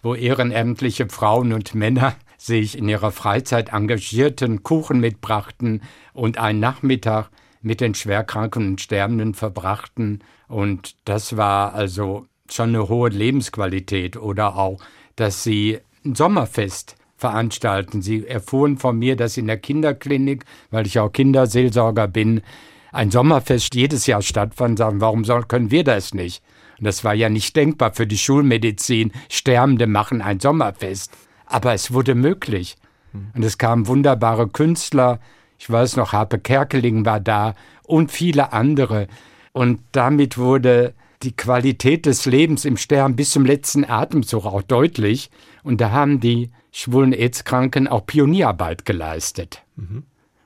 [0.01, 5.81] wo ehrenamtliche Frauen und Männer sich in ihrer Freizeit engagierten, Kuchen mitbrachten
[6.13, 7.29] und einen Nachmittag
[7.61, 10.23] mit den Schwerkranken und Sterbenden verbrachten.
[10.47, 14.15] Und das war also schon eine hohe Lebensqualität.
[14.15, 14.81] Oder auch,
[15.17, 18.01] dass sie ein Sommerfest veranstalten.
[18.01, 22.41] Sie erfuhren von mir, dass in der Kinderklinik, weil ich auch Kinderseelsorger bin,
[22.93, 24.79] ein Sommerfest jedes Jahr stattfand.
[24.79, 26.41] Sagen, warum soll, können wir das nicht?
[26.79, 29.11] Und das war ja nicht denkbar für die Schulmedizin.
[29.27, 31.11] Sterbende machen ein Sommerfest.
[31.49, 32.77] Aber es wurde möglich.
[33.33, 35.19] Und es kamen wunderbare Künstler.
[35.57, 39.07] Ich weiß noch, Harpe Kerkeling war da und viele andere.
[39.51, 45.31] Und damit wurde die Qualität des Lebens im Sterben bis zum letzten Atemzug auch deutlich.
[45.63, 49.63] Und da haben die schwulen AIDS-Kranken auch Pionierarbeit geleistet.
[49.75, 50.03] Mhm.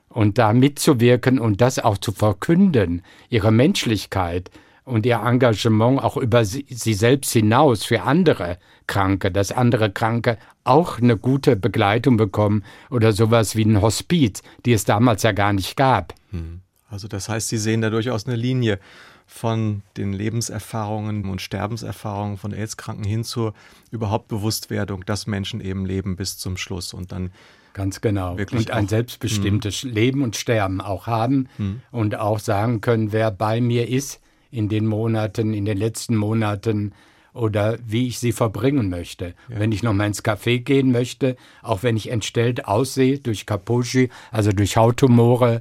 [0.08, 4.50] Und da mitzuwirken und das auch zu verkünden, ihre Menschlichkeit,
[4.84, 10.38] und ihr Engagement auch über sie, sie, selbst hinaus für andere Kranke, dass andere Kranke
[10.64, 15.52] auch eine gute Begleitung bekommen oder sowas wie ein Hospiz, die es damals ja gar
[15.52, 16.14] nicht gab.
[16.30, 16.60] Hm.
[16.88, 18.78] Also das heißt, Sie sehen da durchaus eine Linie
[19.26, 23.54] von den Lebenserfahrungen und Sterbenserfahrungen von AIDS-Kranken hin zur
[23.90, 27.30] überhaupt Bewusstwerdung, dass Menschen eben leben bis zum Schluss und dann
[27.72, 28.36] Ganz genau.
[28.36, 29.90] und ein selbstbestimmtes hm.
[29.90, 31.80] Leben und Sterben auch haben hm.
[31.90, 34.20] und auch sagen können, wer bei mir ist,
[34.52, 36.92] in den Monaten, in den letzten Monaten
[37.34, 39.34] oder wie ich sie verbringen möchte.
[39.48, 39.58] Ja.
[39.58, 44.08] Wenn ich noch mal ins Café gehen möchte, auch wenn ich entstellt aussehe durch Kapushi,
[44.30, 45.60] also durch Hauttumore,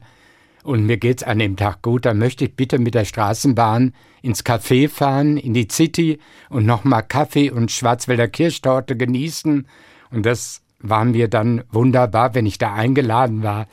[0.63, 4.45] und mir geht's an dem Tag gut, dann möchte ich bitte mit der Straßenbahn ins
[4.45, 9.67] Café fahren, in die City und nochmal Kaffee und Schwarzwälder Kirschtorte genießen.
[10.12, 13.67] Und das war mir dann wunderbar, wenn ich da eingeladen war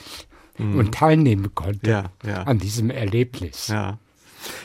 [0.59, 0.79] mhm.
[0.79, 2.43] und teilnehmen konnte ja, ja.
[2.43, 3.69] an diesem Erlebnis.
[3.69, 3.99] Ja.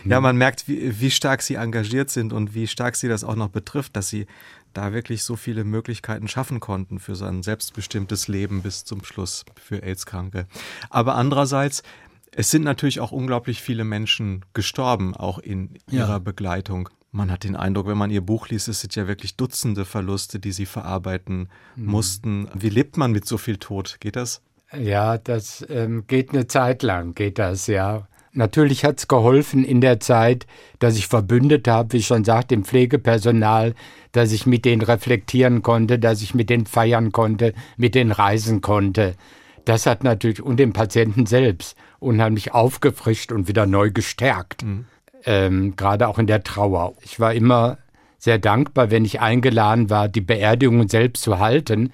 [0.03, 3.35] Ja, man merkt, wie, wie stark Sie engagiert sind und wie stark Sie das auch
[3.35, 4.27] noch betrifft, dass Sie
[4.73, 9.81] da wirklich so viele Möglichkeiten schaffen konnten für sein selbstbestimmtes Leben bis zum Schluss für
[9.83, 10.47] AIDS-Kranke.
[10.89, 11.83] Aber andererseits,
[12.31, 16.19] es sind natürlich auch unglaublich viele Menschen gestorben, auch in ihrer ja.
[16.19, 16.89] Begleitung.
[17.11, 20.37] Man hat den Eindruck, wenn man ihr Buch liest, es sind ja wirklich Dutzende Verluste,
[20.37, 21.85] die sie verarbeiten mhm.
[21.85, 22.49] mussten.
[22.53, 23.97] Wie lebt man mit so viel Tod?
[24.01, 24.41] Geht das?
[24.73, 28.07] Ja, das ähm, geht eine Zeit lang, geht das, ja.
[28.35, 30.45] Natürlich hat es geholfen in der Zeit,
[30.79, 33.73] dass ich verbündet habe, wie ich schon sagte, im Pflegepersonal,
[34.11, 38.59] dass ich mit denen reflektieren konnte, dass ich mit denen feiern konnte, mit denen reisen
[38.59, 39.15] konnte.
[39.63, 44.63] Das hat natürlich und den Patienten selbst unheimlich aufgefrischt und wieder neu gestärkt.
[44.63, 44.85] Mhm.
[45.23, 46.93] Ähm, Gerade auch in der Trauer.
[47.01, 47.77] Ich war immer
[48.17, 51.93] sehr dankbar, wenn ich eingeladen war, die Beerdigung selbst zu halten,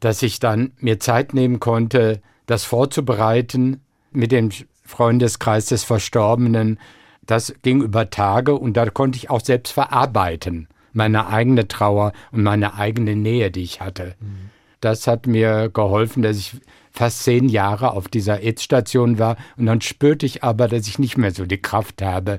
[0.00, 4.50] dass ich dann mir Zeit nehmen konnte, das vorzubereiten mit dem
[4.92, 6.78] Freundeskreis des Verstorbenen.
[7.24, 12.42] Das ging über Tage und da konnte ich auch selbst verarbeiten meine eigene Trauer und
[12.42, 14.14] meine eigene Nähe, die ich hatte.
[14.80, 16.56] Das hat mir geholfen, dass ich
[16.90, 21.16] fast zehn Jahre auf dieser AIDS-Station war und dann spürte ich aber, dass ich nicht
[21.16, 22.38] mehr so die Kraft habe,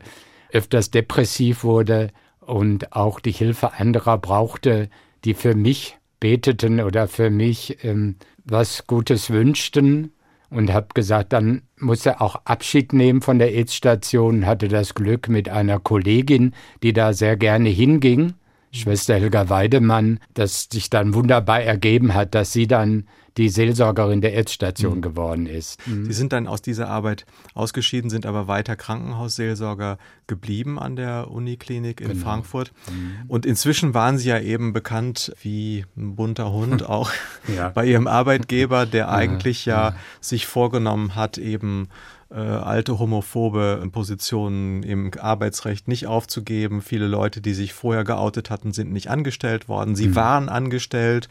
[0.51, 4.89] öfters depressiv wurde und auch die Hilfe anderer brauchte,
[5.25, 10.11] die für mich beteten oder für mich ähm, was Gutes wünschten
[10.53, 15.29] und habe gesagt, dann muss er auch Abschied nehmen von der AIDS-Station, hatte das Glück
[15.29, 18.33] mit einer Kollegin, die da sehr gerne hinging
[18.73, 23.05] Schwester Helga Weidemann, das sich dann wunderbar ergeben hat, dass sie dann
[23.37, 25.01] die Seelsorgerin der Erdstation mhm.
[25.01, 25.85] geworden ist.
[25.87, 26.05] Mhm.
[26.05, 31.99] Sie sind dann aus dieser Arbeit ausgeschieden, sind aber weiter Krankenhausseelsorger geblieben an der Uniklinik
[32.01, 32.23] in genau.
[32.23, 32.71] Frankfurt.
[32.89, 33.29] Mhm.
[33.29, 37.11] Und inzwischen waren Sie ja eben bekannt wie ein bunter Hund auch
[37.55, 37.69] ja.
[37.69, 41.87] bei Ihrem Arbeitgeber, der eigentlich ja, ja sich vorgenommen hat, eben
[42.33, 46.81] äh, alte homophobe Positionen im Arbeitsrecht nicht aufzugeben.
[46.81, 49.95] Viele Leute, die sich vorher geoutet hatten, sind nicht angestellt worden.
[49.95, 50.15] Sie mhm.
[50.15, 51.29] waren angestellt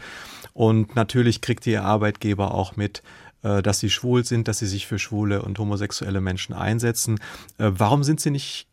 [0.54, 3.02] und natürlich kriegt ihr Arbeitgeber auch mit,
[3.42, 7.18] äh, dass sie schwul sind, dass sie sich für schwule und homosexuelle Menschen einsetzen.
[7.58, 8.66] Äh, warum sind sie nicht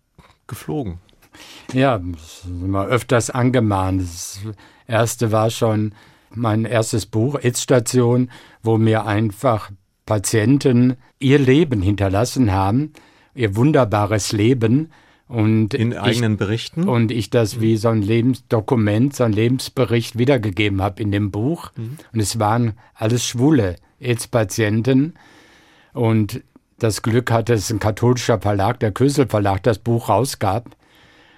[0.48, 1.00] geflogen?
[1.74, 2.02] Ja,
[2.46, 4.02] immer öfters angemahnt.
[4.02, 4.40] Das
[4.88, 5.94] erste war schon
[6.32, 8.30] mein erstes Buch, It's-Station,
[8.62, 9.72] wo mir einfach
[10.06, 12.94] Patienten ihr Leben hinterlassen haben,
[13.36, 14.92] ihr wunderbares Leben.
[15.30, 16.90] Und in ich, eigenen Berichten?
[16.90, 21.72] Und ich das wie so ein Lebensdokument, so ein Lebensbericht wiedergegeben habe in dem Buch.
[21.76, 21.98] Mhm.
[22.12, 25.14] Und es waren alles schwule AIDS-Patienten.
[25.94, 26.42] Und
[26.80, 30.76] das Glück hatte es ein katholischer Verlag, der Kösel Verlag, das Buch rausgab.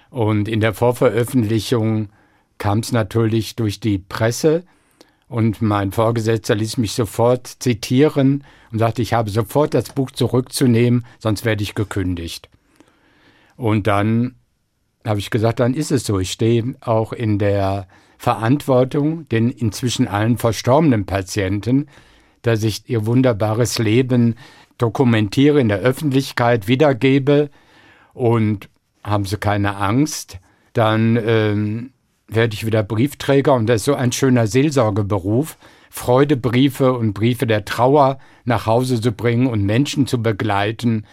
[0.08, 2.08] Und in der Vorveröffentlichung
[2.56, 4.64] kam es natürlich durch die Presse
[5.28, 11.04] und mein Vorgesetzter ließ mich sofort zitieren und sagte, ich habe sofort das Buch zurückzunehmen,
[11.18, 12.48] sonst werde ich gekündigt.
[13.56, 14.36] Und dann
[15.04, 16.18] habe ich gesagt, dann ist es so.
[16.18, 17.86] Ich stehe auch in der
[18.18, 21.88] Verantwortung den inzwischen allen verstorbenen Patienten,
[22.42, 24.36] dass ich ihr wunderbares Leben
[24.78, 27.50] dokumentiere, in der Öffentlichkeit wiedergebe
[28.14, 28.68] und
[29.02, 30.38] haben sie keine Angst,
[30.72, 31.92] dann ähm,
[32.28, 35.56] werde ich wieder Briefträger und das ist so ein schöner Seelsorgeberuf,
[35.90, 41.04] Freudebriefe und Briefe der Trauer nach Hause zu bringen und Menschen zu begleiten.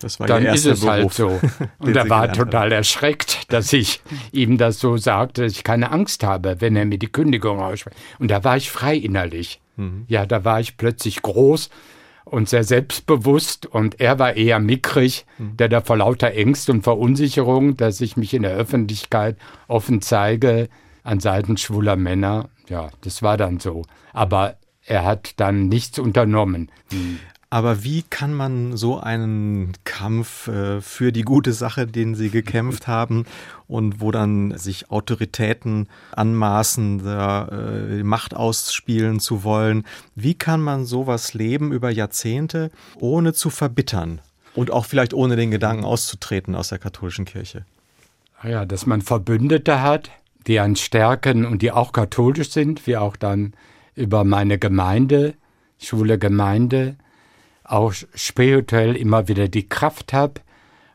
[0.00, 1.64] Das war dann ist es halt Beruf, halt so.
[1.78, 6.22] Und er war total erschreckt, dass ich ihm das so sagte, dass ich keine Angst
[6.22, 7.96] habe, wenn er mir die Kündigung ausspricht.
[8.18, 9.60] Und da war ich frei innerlich.
[9.76, 10.04] Mhm.
[10.08, 11.70] Ja, da war ich plötzlich groß
[12.26, 15.56] und sehr selbstbewusst und er war eher mickrig, hm.
[15.56, 19.36] der da vor lauter Ängste und Verunsicherung, dass ich mich in der Öffentlichkeit
[19.68, 20.68] offen zeige
[21.04, 22.48] an Seiten schwuler Männer.
[22.68, 23.84] Ja, das war dann so.
[24.12, 26.72] Aber er hat dann nichts unternommen.
[26.90, 27.20] Hm.
[27.48, 32.86] Aber wie kann man so einen Kampf äh, für die gute Sache, den Sie gekämpft
[32.88, 33.24] haben
[33.68, 39.84] und wo dann sich Autoritäten anmaßen, da, äh, Macht ausspielen zu wollen,
[40.16, 44.20] wie kann man sowas leben über Jahrzehnte, ohne zu verbittern
[44.54, 47.64] und auch vielleicht ohne den Gedanken auszutreten aus der katholischen Kirche?
[48.40, 50.10] Ah ja, dass man Verbündete hat,
[50.46, 53.54] die einen stärken und die auch katholisch sind, wie auch dann
[53.94, 55.34] über meine Gemeinde,
[55.78, 56.96] schwule Gemeinde,
[57.68, 60.40] auch spirituell immer wieder die Kraft habe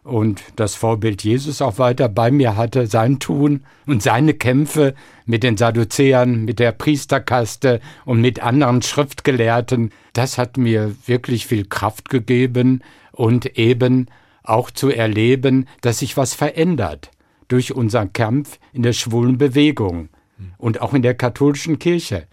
[0.03, 4.95] und das Vorbild Jesus auch weiter bei mir hatte, sein Tun und seine Kämpfe
[5.26, 11.65] mit den Sadduzäern, mit der Priesterkaste und mit anderen Schriftgelehrten, das hat mir wirklich viel
[11.65, 14.07] Kraft gegeben und eben
[14.43, 17.11] auch zu erleben, dass sich was verändert
[17.47, 20.09] durch unseren Kampf in der schwulen Bewegung
[20.57, 22.28] und auch in der katholischen Kirche,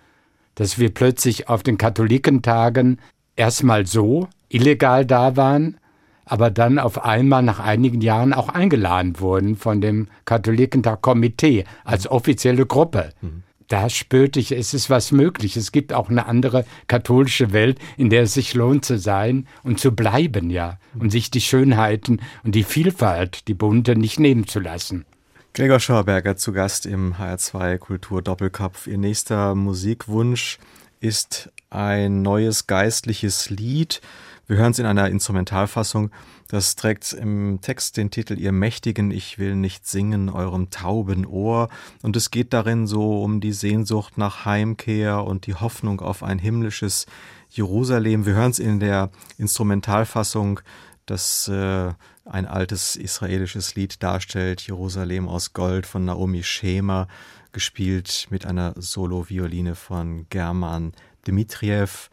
[0.54, 2.98] dass wir plötzlich auf den Katholikentagen
[3.38, 5.78] erstmal so illegal da waren,
[6.24, 12.10] aber dann auf einmal nach einigen Jahren auch eingeladen wurden von dem Katholikentag Komitee als
[12.10, 13.10] offizielle Gruppe.
[13.22, 13.44] Mhm.
[13.68, 15.56] Da spürte ich, es ist was möglich.
[15.56, 19.78] Es gibt auch eine andere katholische Welt, in der es sich lohnt zu sein und
[19.78, 20.78] zu bleiben, ja.
[20.98, 25.04] Und sich die Schönheiten und die Vielfalt, die bunte, nicht nehmen zu lassen.
[25.52, 28.86] Gregor Schauberger zu Gast im HR2 Kultur Doppelkopf.
[28.86, 30.58] Ihr nächster Musikwunsch
[31.00, 34.00] ist ein neues geistliches Lied.
[34.46, 36.10] Wir hören es in einer Instrumentalfassung.
[36.48, 41.68] Das trägt im Text den Titel Ihr Mächtigen, ich will nicht singen, eurem tauben Ohr.
[42.02, 46.38] Und es geht darin so um die Sehnsucht nach Heimkehr und die Hoffnung auf ein
[46.38, 47.04] himmlisches
[47.50, 48.24] Jerusalem.
[48.24, 50.60] Wir hören es in der Instrumentalfassung,
[51.04, 51.92] das äh,
[52.24, 57.08] ein altes israelisches Lied darstellt, Jerusalem aus Gold von Naomi Schemer,
[57.52, 60.92] gespielt mit einer Solo-Violine von German
[61.28, 62.10] Dmitriev.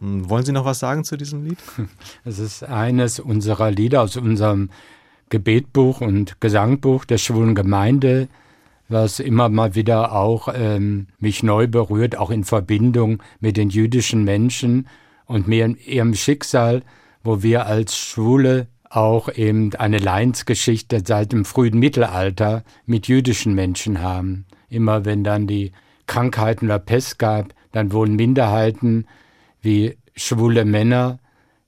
[0.00, 1.58] Hm, wollen Sie noch was sagen zu diesem Lied?
[2.24, 4.70] Es ist eines unserer Lieder aus unserem
[5.30, 8.28] Gebetbuch und Gesangbuch der schwulen Gemeinde,
[8.88, 14.24] was immer mal wieder auch ähm, mich neu berührt, auch in Verbindung mit den jüdischen
[14.24, 14.88] Menschen
[15.26, 16.82] und mir ihrem Schicksal,
[17.22, 24.00] wo wir als Schwule auch eben eine Leinsgeschichte seit dem frühen Mittelalter mit jüdischen Menschen
[24.00, 24.46] haben.
[24.70, 25.72] Immer wenn dann die
[26.06, 29.06] Krankheiten oder Pest gab, dann wurden Minderheiten
[29.60, 31.18] wie schwule Männer,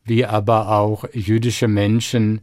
[0.05, 2.41] wie aber auch jüdische Menschen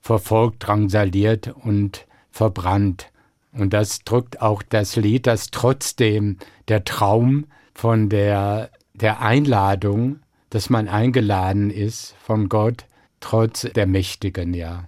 [0.00, 3.10] verfolgt, drangsaliert und verbrannt.
[3.52, 6.36] Und das drückt auch das Lied, dass trotzdem
[6.68, 12.84] der Traum von der, der Einladung, dass man eingeladen ist von Gott,
[13.20, 14.86] trotz der Mächtigen, ja.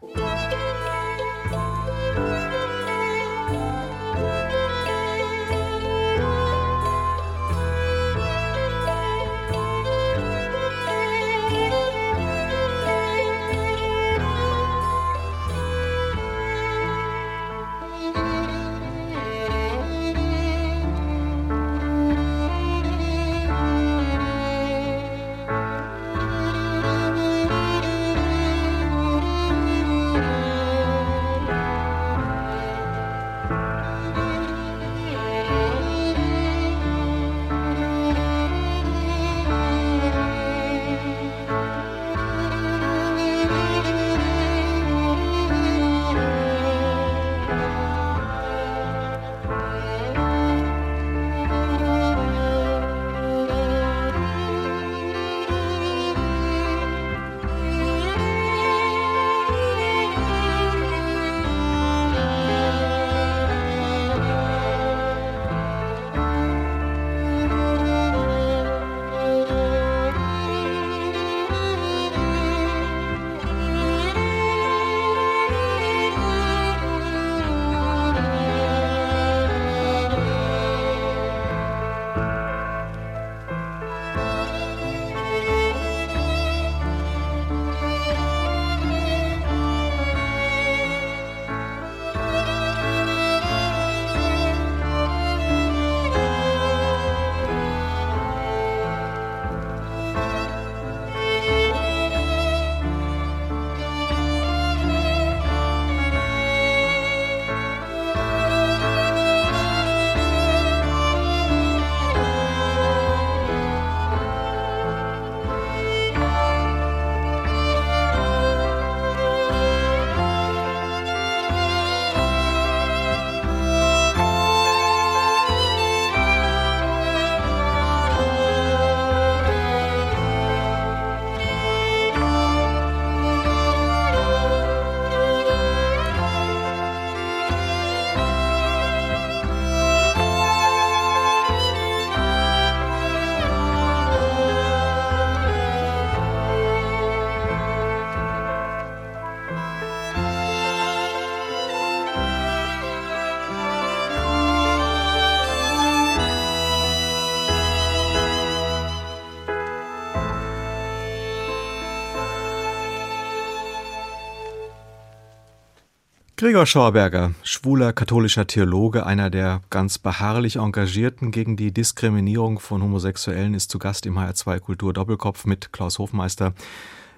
[166.38, 173.54] Gregor Schorberger, schwuler katholischer Theologe, einer der ganz beharrlich Engagierten gegen die Diskriminierung von Homosexuellen,
[173.54, 176.54] ist zu Gast im HR2 Kultur Doppelkopf mit Klaus Hofmeister.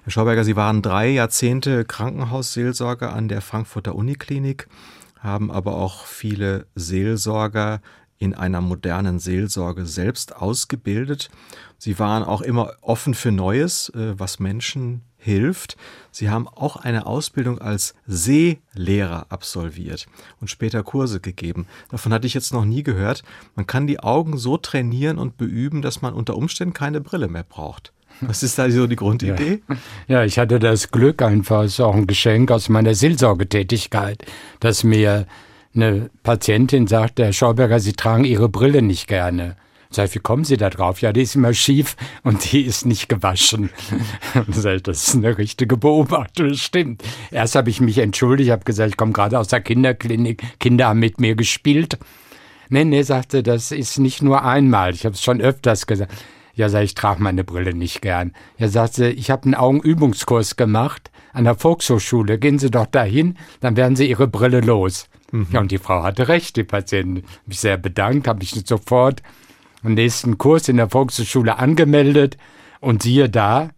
[0.05, 4.67] Herr Schorberger, Sie waren drei Jahrzehnte Krankenhausseelsorger an der Frankfurter Uniklinik,
[5.19, 7.79] haben aber auch viele Seelsorger
[8.17, 11.29] in einer modernen Seelsorge selbst ausgebildet.
[11.77, 15.77] Sie waren auch immer offen für Neues, äh, was Menschen hilft.
[16.11, 20.07] Sie haben auch eine Ausbildung als Seelehrer absolviert
[20.41, 21.67] und später Kurse gegeben.
[21.89, 23.23] Davon hatte ich jetzt noch nie gehört.
[23.55, 27.43] Man kann die Augen so trainieren und beüben, dass man unter Umständen keine Brille mehr
[27.43, 27.93] braucht.
[28.19, 29.61] Was ist da so die Grundidee?
[29.67, 29.75] Ja.
[30.07, 34.25] ja, ich hatte das Glück einfach, es ist auch ein Geschenk aus meiner Seelsorgetätigkeit,
[34.59, 35.27] dass mir
[35.73, 39.55] eine Patientin sagt, Herr Schauberger, Sie tragen Ihre Brille nicht gerne.
[39.93, 41.01] Sag ich, wie kommen Sie da drauf?
[41.01, 43.69] Ja, die ist immer schief und die ist nicht gewaschen.
[44.49, 47.03] Sag ich, das ist eine richtige Beobachtung, das stimmt.
[47.29, 50.99] Erst habe ich mich entschuldigt, habe gesagt, ich komme gerade aus der Kinderklinik, Kinder haben
[50.99, 51.99] mit mir gespielt.
[52.69, 56.13] Nee, nee, sagte, das ist nicht nur einmal, ich habe es schon öfters gesagt.
[56.53, 58.33] Ja, sag ich, trage meine Brille nicht gern.
[58.57, 62.39] Ja, sagte, ich habe einen Augenübungskurs gemacht an der Volkshochschule.
[62.39, 65.09] Gehen Sie doch dahin, dann werden Sie Ihre Brille los.
[65.31, 65.47] Mhm.
[65.51, 67.25] Ja, und die Frau hatte recht, die Patientin.
[67.45, 69.21] Mich sehr bedankt, habe ich sofort
[69.83, 72.37] einen nächsten Kurs in der Volkshochschule angemeldet.
[72.79, 73.69] Und siehe da,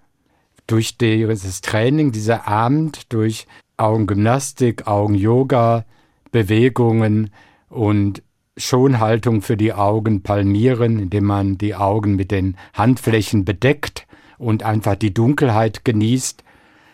[0.67, 3.47] durch dieses Training, dieser Abend, durch
[3.77, 5.85] Augengymnastik, Augenyoga,
[6.31, 7.31] Bewegungen
[7.69, 8.23] und
[8.55, 14.05] Schonhaltung für die Augen palmieren, indem man die Augen mit den Handflächen bedeckt
[14.37, 16.43] und einfach die Dunkelheit genießt,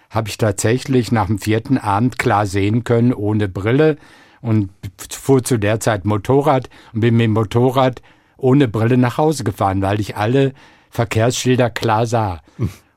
[0.10, 3.97] habe ich tatsächlich nach dem vierten Abend klar sehen können, ohne Brille
[4.41, 4.70] und
[5.12, 8.01] fuhr zu der Zeit Motorrad und bin mit dem Motorrad
[8.40, 10.54] ohne Brille nach Hause gefahren, weil ich alle
[10.90, 12.42] Verkehrsschilder klar sah.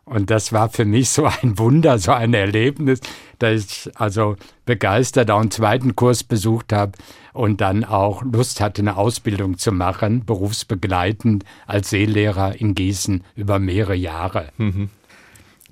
[0.05, 3.01] Und das war für mich so ein Wunder, so ein Erlebnis,
[3.38, 4.36] dass ich also
[4.66, 6.93] begeistert auch einen zweiten Kurs besucht habe
[7.32, 13.59] und dann auch Lust hatte, eine Ausbildung zu machen, berufsbegleitend als Seelehrer in Gießen über
[13.59, 14.49] mehrere Jahre.
[14.59, 14.90] Mhm.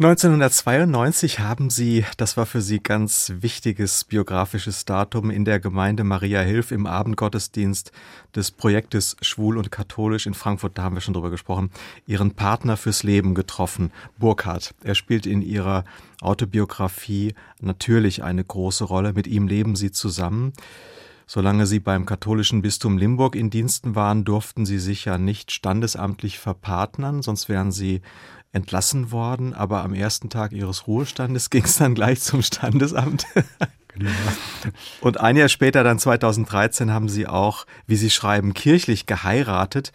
[0.02, 6.40] 1992 haben Sie, das war für Sie ganz wichtiges biografisches Datum, in der Gemeinde Maria
[6.40, 7.92] Hilf im Abendgottesdienst
[8.34, 11.70] des Projektes Schwul und Katholisch in Frankfurt, da haben wir schon drüber gesprochen,
[12.06, 14.74] Ihren Partner fürs Leben getroffen, Burkhard.
[14.82, 15.84] Er spielt in Ihrer
[16.22, 19.12] Autobiografie natürlich eine große Rolle.
[19.12, 20.54] Mit ihm leben Sie zusammen.
[21.26, 26.40] Solange Sie beim katholischen Bistum Limburg in Diensten waren, durften Sie sich ja nicht standesamtlich
[26.40, 28.00] verpartnern, sonst wären Sie
[28.52, 33.26] entlassen worden, aber am ersten Tag ihres Ruhestandes ging es dann gleich zum Standesamt.
[33.94, 34.10] Genau.
[35.00, 39.92] Und ein Jahr später, dann 2013, haben sie auch, wie sie schreiben, kirchlich geheiratet.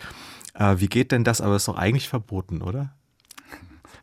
[0.53, 1.41] Äh, wie geht denn das?
[1.41, 2.93] Aber es ist doch eigentlich verboten, oder?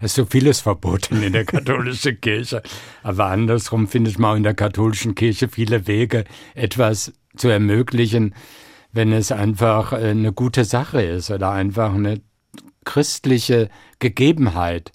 [0.01, 2.63] Es ist so vieles verboten in der katholischen Kirche.
[3.03, 6.25] Aber andersrum findet man in der katholischen Kirche viele Wege,
[6.55, 8.35] etwas zu ermöglichen,
[8.93, 12.21] wenn es einfach äh, eine gute Sache ist oder einfach eine
[12.85, 13.68] christliche
[13.99, 14.93] Gegebenheit.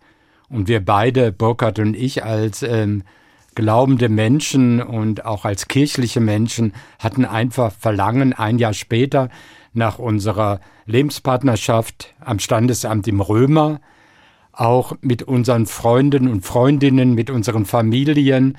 [0.49, 3.03] Und wir beide, Burkhard und ich, als ähm,
[3.55, 9.29] glaubende Menschen und auch als kirchliche Menschen hatten einfach Verlangen, ein Jahr später
[9.73, 13.81] nach unserer Lebenspartnerschaft am Standesamt im Römer,
[14.51, 18.57] auch mit unseren Freunden und Freundinnen, mit unseren Familien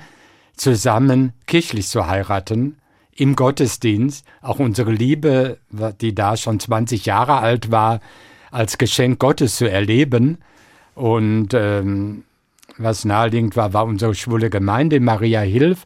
[0.55, 2.77] zusammen kirchlich zu heiraten,
[3.15, 4.25] im Gottesdienst.
[4.41, 5.59] Auch unsere Liebe,
[6.01, 7.99] die da schon 20 Jahre alt war,
[8.51, 10.39] als Geschenk Gottes zu erleben.
[10.95, 12.23] Und ähm,
[12.77, 15.85] was naheliegend war, war unsere schwule Gemeinde Maria Hilf.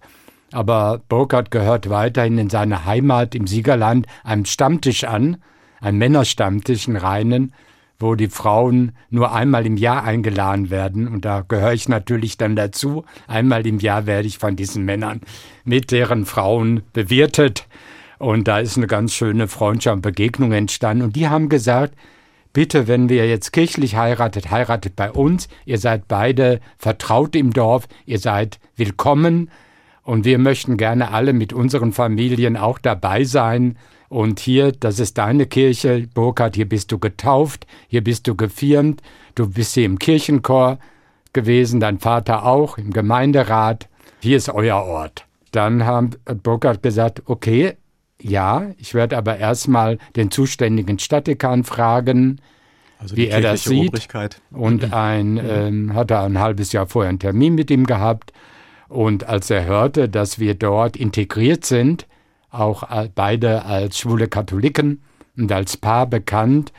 [0.52, 5.38] Aber Burkhardt gehört weiterhin in seiner Heimat im Siegerland einem Stammtisch an,
[5.82, 7.54] einem Männerstammtisch, einen reinen,
[8.00, 11.08] wo die Frauen nur einmal im Jahr eingeladen werden.
[11.08, 13.06] Und da gehöre ich natürlich dann dazu.
[13.28, 15.22] Einmal im Jahr werde ich von diesen Männern
[15.64, 17.68] mit deren Frauen bewirtet.
[18.20, 21.04] Und da ist eine ganz schöne Freundschaft und Begegnung entstanden.
[21.04, 21.96] Und die haben gesagt,
[22.54, 25.50] bitte, wenn wir jetzt kirchlich heiratet, heiratet bei uns.
[25.66, 29.50] Ihr seid beide vertraut im Dorf, ihr seid willkommen.
[30.04, 33.78] Und wir möchten gerne alle mit unseren Familien auch dabei sein.
[34.10, 39.02] Und hier, das ist deine Kirche, Burkhard, hier bist du getauft, hier bist du gefirmt,
[39.34, 40.78] du bist hier im Kirchenchor
[41.32, 43.90] gewesen, dein Vater auch, im Gemeinderat,
[44.20, 45.26] hier ist euer Ort.
[45.52, 47.76] Dann hat Burkhard gesagt, okay,
[48.24, 52.40] ja, ich werde aber erstmal den zuständigen Stadtdekan fragen,
[53.00, 53.90] also wie er das sieht.
[53.90, 54.42] Obrigkeit.
[54.52, 54.94] Und mhm.
[54.94, 58.32] ein, ähm, hat er ein halbes Jahr vorher einen Termin mit ihm gehabt.
[58.88, 62.08] Und als er hörte, dass wir dort integriert sind,
[62.50, 62.84] auch
[63.16, 65.02] beide als schwule Katholiken
[65.36, 66.72] und als Paar bekannt,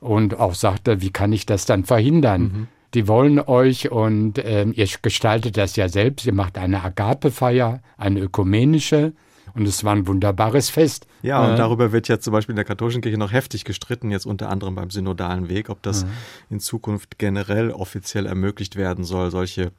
[0.00, 2.42] und auch sagte, wie kann ich das dann verhindern?
[2.42, 2.68] Mhm.
[2.94, 8.20] Die wollen euch und äh, ihr gestaltet das ja selbst, ihr macht eine Agapefeier, eine
[8.20, 9.12] ökumenische,
[9.56, 11.06] und es war ein wunderbares Fest.
[11.22, 14.10] Ja, und äh, darüber wird jetzt zum Beispiel in der katholischen Kirche noch heftig gestritten,
[14.10, 16.06] jetzt unter anderem beim synodalen Weg, ob das äh.
[16.50, 19.72] in Zukunft generell offiziell ermöglicht werden soll, solche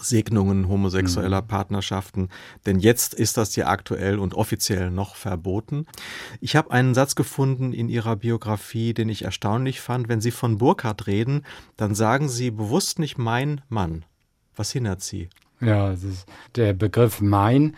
[0.00, 1.46] Segnungen homosexueller mhm.
[1.46, 2.28] Partnerschaften,
[2.66, 5.86] denn jetzt ist das ja aktuell und offiziell noch verboten.
[6.40, 10.08] Ich habe einen Satz gefunden in Ihrer Biografie, den ich erstaunlich fand.
[10.08, 11.44] Wenn Sie von Burkhardt reden,
[11.76, 14.04] dann sagen Sie bewusst nicht mein Mann.
[14.56, 15.28] Was hindert Sie?
[15.60, 15.94] Ja,
[16.54, 17.76] der Begriff mein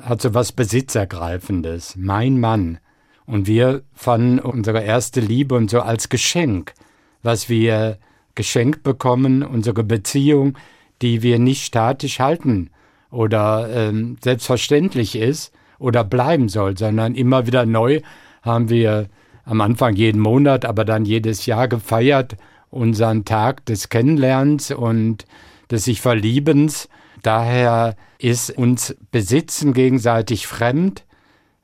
[0.00, 1.96] hat so was Besitzergreifendes.
[1.96, 2.78] Mein Mann.
[3.24, 6.74] Und wir fanden unsere erste Liebe und so als Geschenk,
[7.22, 7.98] was wir
[8.34, 10.56] geschenkt bekommen, unsere Beziehung,
[11.02, 12.70] die wir nicht statisch halten
[13.10, 18.00] oder ähm, selbstverständlich ist oder bleiben soll, sondern immer wieder neu
[18.42, 19.08] haben wir
[19.44, 22.36] am Anfang jeden Monat, aber dann jedes Jahr gefeiert
[22.70, 25.24] unseren Tag des Kennenlernens und
[25.70, 26.88] des sich Verliebens.
[27.26, 31.04] Daher ist uns Besitzen gegenseitig fremd.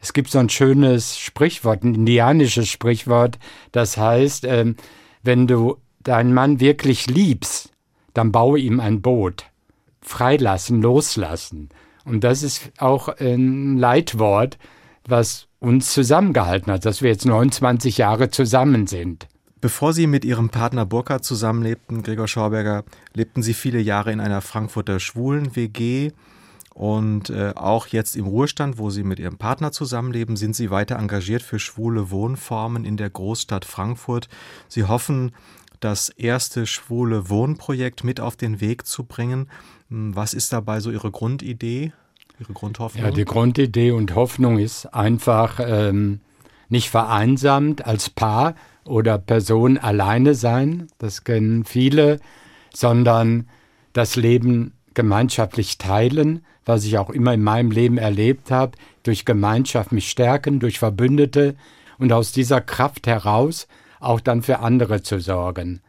[0.00, 3.38] Es gibt so ein schönes Sprichwort, ein indianisches Sprichwort,
[3.70, 4.74] das heißt, ähm,
[5.22, 7.70] wenn du deinen Mann wirklich liebst,
[8.12, 9.44] dann baue ihm ein Boot.
[10.00, 11.68] Freilassen, loslassen.
[12.04, 14.58] Und das ist auch ein Leitwort,
[15.06, 19.28] was uns zusammengehalten hat, dass wir jetzt 29 Jahre zusammen sind.
[19.62, 22.82] Bevor Sie mit Ihrem Partner Burkhard zusammenlebten, Gregor Schauberger,
[23.14, 26.10] lebten Sie viele Jahre in einer Frankfurter Schwulen-WG.
[26.74, 30.96] Und äh, auch jetzt im Ruhestand, wo Sie mit Ihrem Partner zusammenleben, sind Sie weiter
[30.96, 34.28] engagiert für schwule Wohnformen in der Großstadt Frankfurt.
[34.66, 35.30] Sie hoffen,
[35.78, 39.48] das erste schwule Wohnprojekt mit auf den Weg zu bringen.
[39.90, 41.92] Hm, was ist dabei so Ihre Grundidee,
[42.40, 43.04] Ihre Grundhoffnung?
[43.04, 46.18] Ja, die Grundidee und Hoffnung ist einfach ähm,
[46.68, 52.20] nicht vereinsamt als Paar oder Person alleine sein, das kennen viele,
[52.74, 53.48] sondern
[53.92, 59.92] das Leben gemeinschaftlich teilen, was ich auch immer in meinem Leben erlebt habe, durch Gemeinschaft
[59.92, 61.56] mich stärken, durch Verbündete
[61.98, 63.66] und aus dieser Kraft heraus
[64.00, 65.80] auch dann für andere zu sorgen.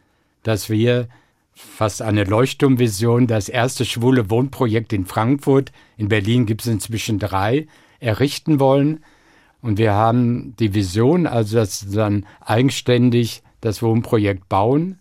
[0.44, 1.08] Dass wir
[1.54, 7.68] fast eine Leuchtturmvision, das erste schwule Wohnprojekt in Frankfurt, in Berlin gibt es inzwischen drei,
[8.00, 9.04] errichten wollen.
[9.64, 15.00] Und wir haben die Vision, also dass wir dann eigenständig das Wohnprojekt bauen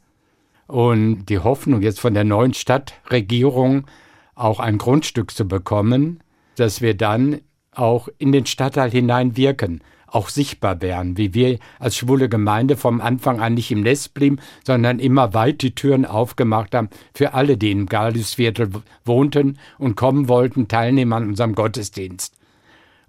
[0.69, 3.89] und die Hoffnung jetzt von der neuen Stadtregierung
[4.37, 6.21] auch ein Grundstück zu bekommen,
[6.55, 7.41] dass wir dann
[7.73, 13.01] auch in den Stadtteil hinein wirken auch sichtbar werden, wie wir als schwule Gemeinde vom
[13.01, 17.57] Anfang an nicht im Nest blieben, sondern immer weit die Türen aufgemacht haben für alle,
[17.57, 18.71] die im Galisviertel
[19.05, 22.37] wohnten und kommen wollten, teilnehmen an unserem Gottesdienst.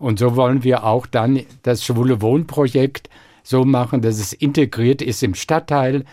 [0.04, 3.10] Und so wollen wir auch dann das schwule Wohnprojekt
[3.42, 6.04] so machen, dass es integriert ist im Stadtteil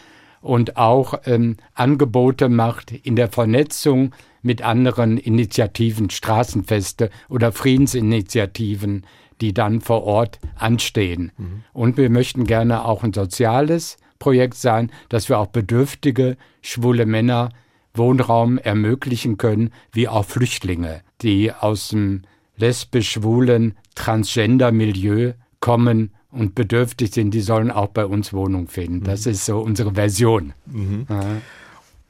[0.41, 4.13] und auch ähm, Angebote macht in der Vernetzung
[4.43, 9.07] mit anderen Initiativen, Straßenfeste oder Friedensinitiativen,
[9.41, 11.33] die dann vor Ort anstehen.
[11.37, 11.65] Mhm.
[11.73, 17.49] Und wir möchten gerne auch ein soziales Projekt sein, dass wir auch bedürftige schwule Männer
[17.95, 22.23] Wohnraum ermöglichen können, wie auch Flüchtlinge, die aus dem
[22.61, 29.05] lesbisch-schwulen Transgender-Milieu kommen und bedürftig sind, die sollen auch bei uns Wohnung finden.
[29.05, 29.33] Das mhm.
[29.33, 30.53] ist so unsere Version.
[30.67, 31.07] Mhm.
[31.09, 31.21] Ja.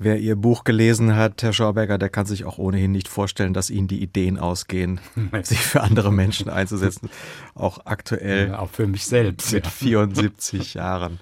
[0.02, 3.68] Wer Ihr Buch gelesen hat, Herr Schauberger, der kann sich auch ohnehin nicht vorstellen, dass
[3.68, 4.98] Ihnen die Ideen ausgehen,
[5.42, 7.10] sich für andere Menschen einzusetzen.
[7.54, 8.48] Auch aktuell.
[8.48, 9.52] Ja, auch für mich selbst.
[9.52, 9.70] Mit ja.
[9.70, 11.20] 74 Jahren.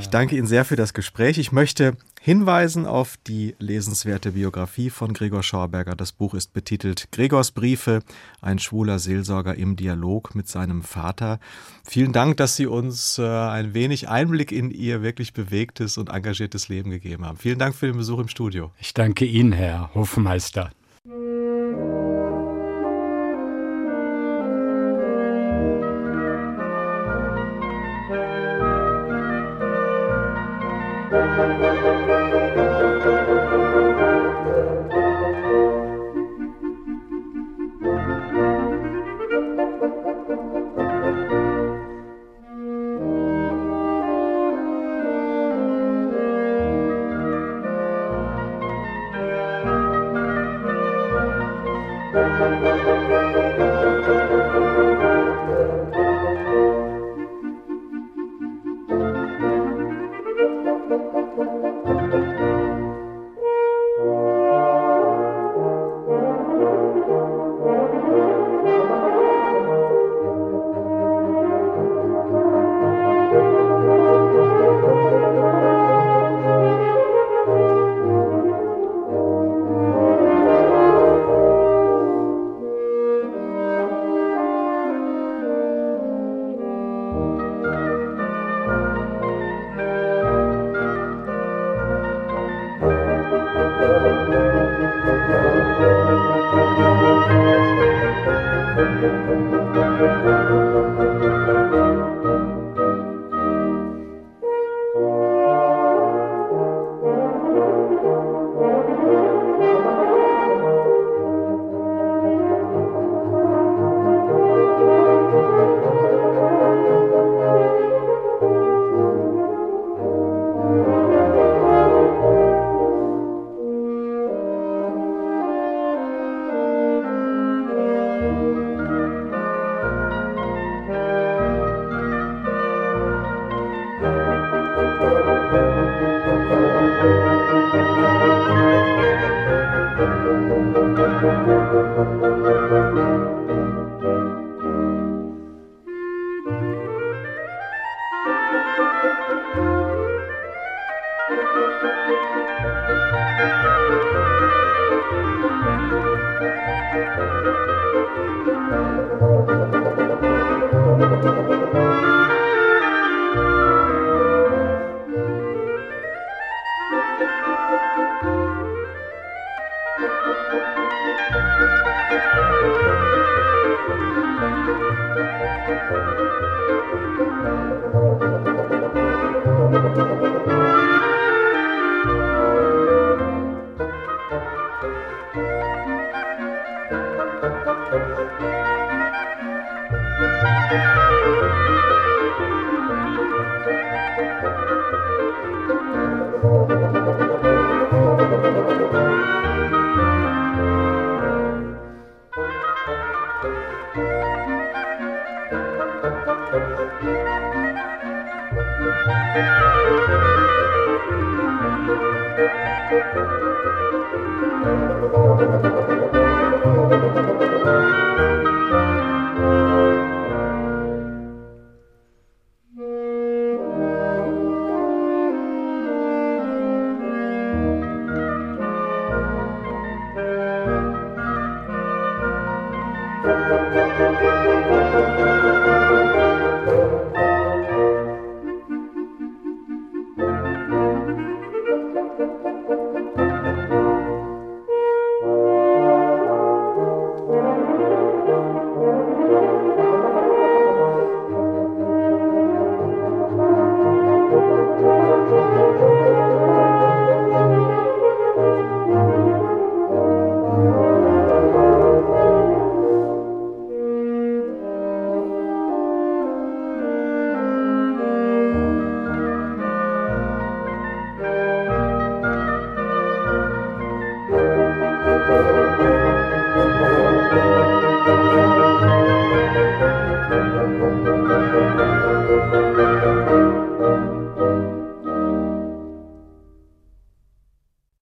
[0.00, 1.38] Ich danke Ihnen sehr für das Gespräch.
[1.38, 5.96] Ich möchte hinweisen auf die lesenswerte Biografie von Gregor Schauberger.
[5.96, 8.00] Das Buch ist betitelt Gregors Briefe,
[8.42, 11.40] ein schwuler Seelsorger im Dialog mit seinem Vater.
[11.82, 16.68] Vielen Dank, dass Sie uns äh, ein wenig Einblick in Ihr wirklich bewegtes und engagiertes
[16.68, 17.38] Leben gegeben haben.
[17.38, 18.70] Vielen Dank für den Besuch im Studio.
[18.78, 20.70] Ich danke Ihnen, Herr Hofmeister.